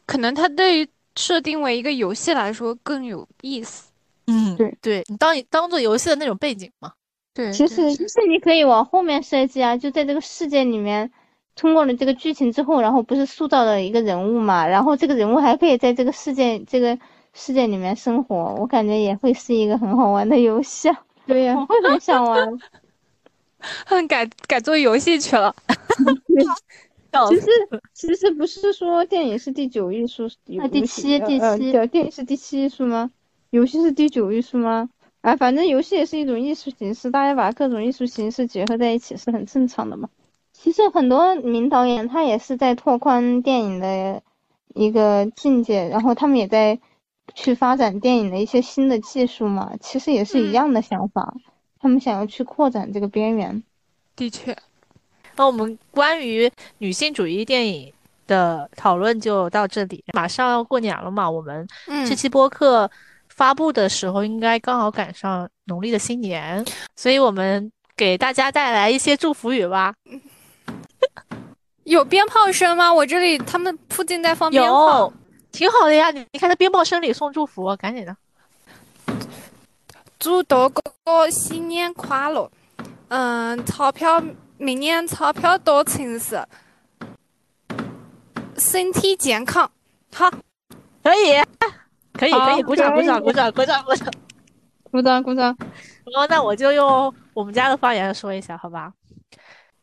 [0.07, 3.91] 可能它对于设定为一个游戏来说更有意思。
[4.27, 6.93] 嗯，对，对你当当做游戏的那种背景嘛。
[7.33, 11.11] 对，其实就是你可以往后面设计啊，就在这个世界里面，
[11.57, 16.99] 通过了这个剧情之后，然后不是塑造了一个人物嘛，然后这个人物还可以在这个世界这个
[17.33, 20.91] 世界里面生活，我感觉也会是一个很好玩的游戏。
[21.27, 22.59] 对呀，我会很想玩。
[24.09, 25.55] 改改做游戏去了。
[27.29, 27.47] 其实
[27.93, 30.27] 其实不是说电影是第九艺术，
[30.61, 33.11] 啊第七第七，电影是第七艺术吗？
[33.51, 34.89] 游戏是第九艺术吗？
[35.21, 40.09] 啊，反正游戏也是一种艺术形式，大家把各种艺术形式结合在一起是很正常的嘛。
[40.53, 44.23] 其实很多名导演他也是在拓宽电影的
[44.75, 46.79] 一个境界，然后他们也在
[47.35, 49.73] 去发展电影的一些新的技术嘛。
[49.81, 51.35] 其实也是一样的想法，
[51.79, 53.63] 他们想要去扩展这个边缘。
[54.17, 54.57] 的确，
[55.37, 57.93] 那我们关于女性主义电影
[58.27, 60.05] 的讨论就到这里。
[60.13, 61.67] 马上要过年了嘛，我们
[62.09, 62.91] 这期播客。
[63.29, 66.63] 发布的时候应该刚好赶上农历的新年，
[66.95, 69.95] 所以我们给大家带来一些祝福语吧。
[71.85, 72.93] 有鞭炮声吗？
[72.93, 75.11] 我这里他们附近在放鞭炮，
[75.53, 76.11] 挺好的呀。
[76.11, 78.17] 你你看，在鞭炮声里送祝福，赶紧的。
[80.19, 82.51] 祝大哥哥新年快乐！
[83.09, 84.23] 嗯，钞票
[84.59, 86.47] 明年钞票多，青色，
[88.57, 89.71] 身体健康。
[90.13, 90.31] 好，
[91.03, 91.43] 可以。
[92.13, 94.13] 可以可以，鼓掌鼓掌鼓掌鼓掌鼓掌，
[94.91, 95.57] 鼓掌鼓掌。
[96.15, 98.93] 哦， 那我就用我们家的方言说一下，好吧？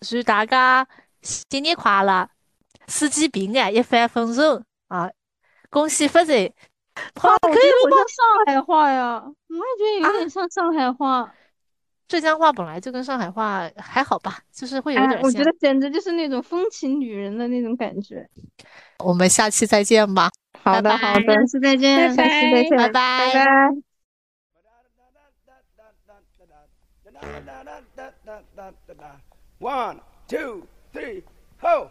[0.01, 0.87] 祝大家
[1.23, 2.29] 新年快乐，
[2.87, 5.09] 四季平安，一帆风顺啊！
[5.69, 6.51] 恭喜发财！
[7.23, 9.21] 哇，可以不像上海话呀？
[9.49, 11.33] 我也觉得有点像上海话。
[12.07, 15.21] 浙江话本来就跟上海话还好吧，就是会有点像。
[15.23, 18.27] 我觉得简直就是那种风情女人的那种感觉。
[18.99, 20.31] 我们下期再见吧。
[20.63, 23.33] 好的，好的，下期再见，下期再见，拜拜，
[28.87, 29.19] 拜拜。
[29.59, 31.23] One, two, three,
[31.61, 31.89] ho!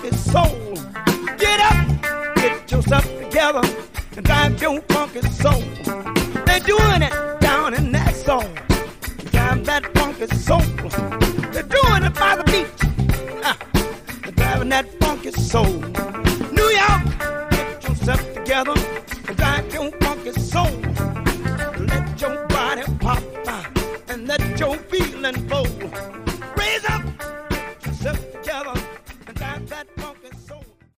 [0.00, 0.74] Funky soul.
[1.36, 3.62] Get up, get yourself together,
[4.16, 5.62] and drive your funky soul.
[6.46, 8.54] They're doing it down in that zone.
[9.30, 10.62] Drive that funky soul.
[11.52, 13.44] They're doing it by the beach.
[13.44, 13.54] Uh,
[14.22, 15.72] they're driving that funky soul.
[16.52, 18.74] New York, get yourself together,
[19.28, 20.70] and drive your funky soul.
[21.78, 23.64] Let your body pop uh,
[24.08, 25.14] and let your feet